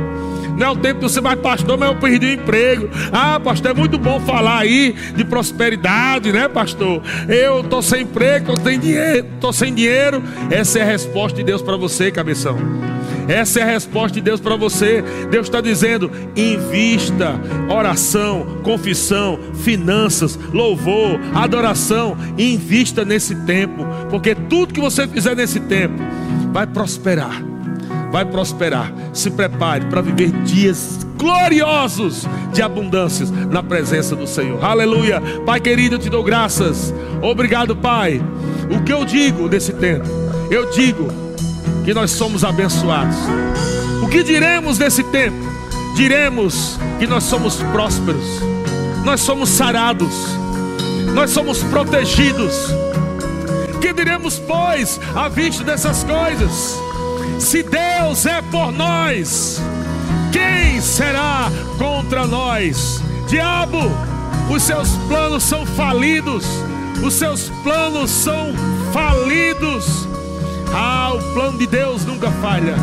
[0.59, 2.89] Não é o tempo de você, mas pastor, mas eu perdi o emprego.
[3.13, 7.01] Ah, pastor, é muito bom falar aí de prosperidade, né, pastor?
[7.29, 10.21] Eu estou sem emprego, estou sem dinheiro, estou sem dinheiro.
[10.51, 12.57] Essa é a resposta de Deus para você, cabeção.
[13.29, 15.03] Essa é a resposta de Deus para você.
[15.29, 22.17] Deus está dizendo: invista, oração, confissão, finanças, louvor, adoração.
[22.37, 26.01] Invista nesse tempo, porque tudo que você fizer nesse tempo
[26.51, 27.43] vai prosperar.
[28.11, 28.91] Vai prosperar.
[29.13, 34.63] Se prepare para viver dias gloriosos de abundâncias na presença do Senhor.
[34.63, 35.21] Aleluia.
[35.45, 36.91] Pai querido, eu te dou graças.
[37.21, 38.19] Obrigado, Pai.
[38.75, 40.07] O que eu digo nesse tempo?
[40.49, 41.28] Eu digo
[41.89, 43.15] que nós somos abençoados.
[44.03, 45.35] O que diremos nesse tempo?
[45.95, 48.23] Diremos que nós somos prósperos,
[49.03, 50.13] nós somos sarados,
[51.15, 52.53] nós somos protegidos.
[53.81, 56.79] Que diremos, pois, à vista dessas coisas?
[57.39, 59.59] Se Deus é por nós,
[60.31, 63.01] quem será contra nós?
[63.27, 63.79] Diabo,
[64.47, 66.45] Os seus planos são falidos.
[67.03, 68.53] Os seus planos são
[68.93, 70.07] falidos.
[70.73, 72.75] Ah, o plano de Deus nunca falha.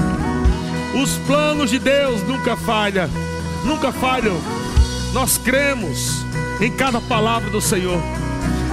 [0.94, 3.08] Os planos de Deus nunca falham.
[3.64, 4.40] Nunca falham.
[5.12, 6.24] Nós cremos
[6.60, 8.00] em cada palavra do Senhor.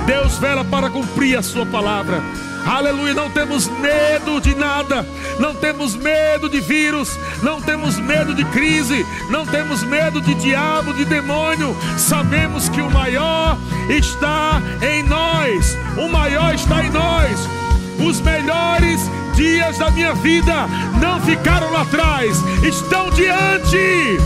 [0.05, 2.22] Deus vela para cumprir a sua palavra.
[2.66, 5.05] Aleluia, não temos medo de nada,
[5.38, 7.09] não temos medo de vírus,
[7.41, 11.76] não temos medo de crise, não temos medo de diabo, de demônio.
[11.97, 13.57] Sabemos que o maior
[13.89, 17.62] está em nós, o maior está em nós.
[18.06, 20.68] Os melhores dias da minha vida
[20.99, 24.18] não ficaram lá atrás, estão diante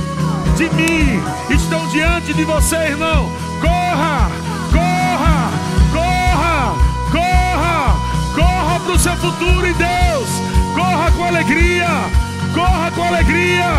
[0.57, 3.31] de mim, estão diante de você, irmão.
[3.61, 4.31] Corra,
[4.71, 5.51] corra,
[5.93, 6.75] corra,
[7.11, 7.95] corra,
[8.33, 10.29] corra para o seu futuro em Deus.
[10.73, 11.87] Corra com alegria,
[12.55, 13.69] corra com alegria.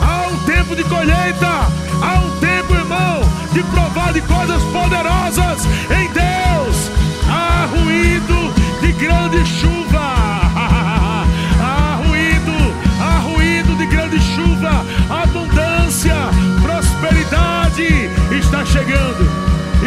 [0.00, 1.68] Há um tempo de colheita,
[2.00, 3.20] há um tempo, irmão,
[3.52, 6.90] de provar de coisas poderosas em Deus.
[7.28, 10.02] Há ruído de grande chuva.
[11.64, 12.52] Há ruído,
[13.00, 14.84] há ruído de grande chuva.
[15.08, 16.16] Abundância,
[16.60, 19.30] prosperidade está chegando,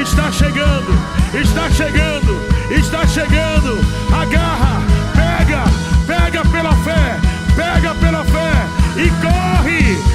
[0.02, 0.94] está chegando,
[1.34, 2.42] está chegando,
[2.72, 3.80] está chegando.
[4.14, 4.82] Agarra,
[5.14, 5.64] pega,
[6.08, 7.20] pega pela fé,
[7.56, 8.54] pega pela fé
[8.96, 10.15] e corre,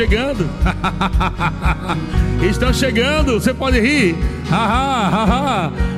[0.00, 0.48] chegando.
[2.50, 4.16] Estão chegando, você pode rir.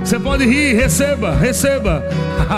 [0.02, 2.02] Você pode rir, receba, receba.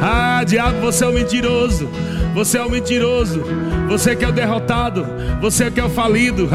[0.00, 1.88] ah, diabo, você é um mentiroso.
[2.32, 3.42] Você é um mentiroso.
[3.88, 5.04] Você que é o derrotado.
[5.40, 6.48] Você que é o falido.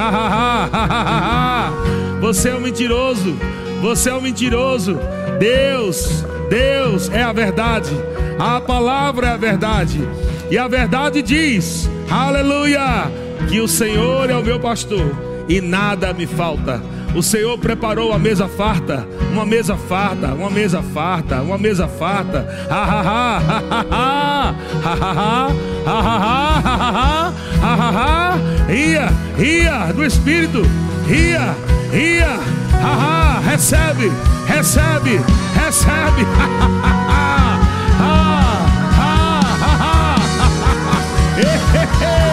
[2.21, 3.35] você é um mentiroso.
[3.81, 4.97] Você é um mentiroso.
[5.37, 7.91] Deus, Deus é a verdade.
[8.39, 10.01] A palavra é a verdade.
[10.49, 13.11] E a verdade diz: Aleluia!
[13.49, 15.15] Que o Senhor é o meu pastor
[15.49, 16.79] e nada me falta.
[17.15, 22.47] O Senhor preparou a mesa farta, uma mesa farta, uma mesa farta, uma mesa farta.
[22.69, 23.39] Ha ha ha
[23.89, 24.95] ha ha
[25.87, 27.33] ha
[27.63, 28.37] ha ha
[28.67, 30.61] Ria, ria do Espírito,
[31.07, 31.55] ria,
[31.91, 32.39] ria,
[32.79, 34.11] ha ha, recebe,
[34.47, 35.19] recebe,
[35.55, 36.93] recebe.
[41.43, 42.32] Hey, hey, hey.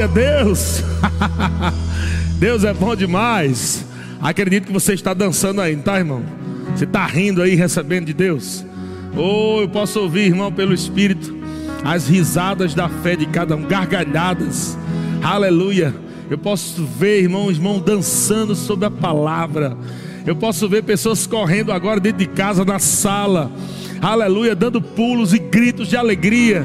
[0.00, 0.82] Glória a Deus.
[2.40, 3.84] Deus é bom demais.
[4.18, 6.22] Acredito que você está dançando aí, tá, irmão?
[6.74, 8.64] Você está rindo aí, recebendo de Deus.
[9.14, 11.36] Oh, eu posso ouvir, irmão, pelo Espírito,
[11.84, 14.78] as risadas da fé de cada um, gargalhadas.
[15.22, 15.94] Aleluia.
[16.30, 19.76] Eu posso ver, irmão, irmão dançando sobre a palavra.
[20.26, 23.50] Eu posso ver pessoas correndo agora dentro de casa, na sala.
[24.00, 26.64] Aleluia, dando pulos e gritos de alegria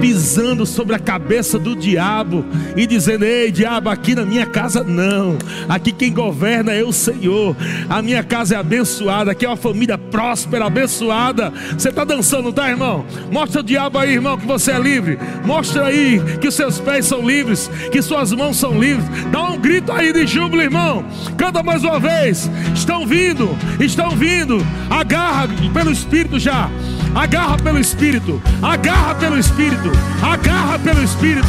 [0.00, 2.44] pisando sobre a cabeça do diabo
[2.74, 5.36] e dizendo: Ei, diabo, aqui na minha casa não.
[5.68, 7.54] Aqui quem governa é o Senhor.
[7.88, 9.32] A minha casa é abençoada.
[9.32, 11.52] Aqui é uma família próspera, abençoada.
[11.76, 13.04] Você está dançando, tá, irmão?
[13.30, 15.18] Mostra o diabo aí, irmão, que você é livre.
[15.44, 19.06] Mostra aí que os seus pés são livres, que suas mãos são livres.
[19.30, 21.04] Dá um grito aí de júbilo, irmão.
[21.36, 22.50] Canta mais uma vez.
[22.74, 24.64] Estão vindo, estão vindo.
[24.88, 26.70] Agarra pelo Espírito já.
[27.14, 29.92] Agarra pelo Espírito, agarra pelo Espírito, Espírito.
[30.22, 31.48] Agarra pelo Espírito.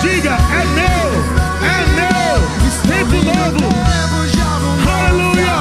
[0.00, 1.10] Diga: é meu,
[1.62, 2.14] é meu.
[2.86, 3.68] Tempo novo.
[4.88, 5.58] Aleluia.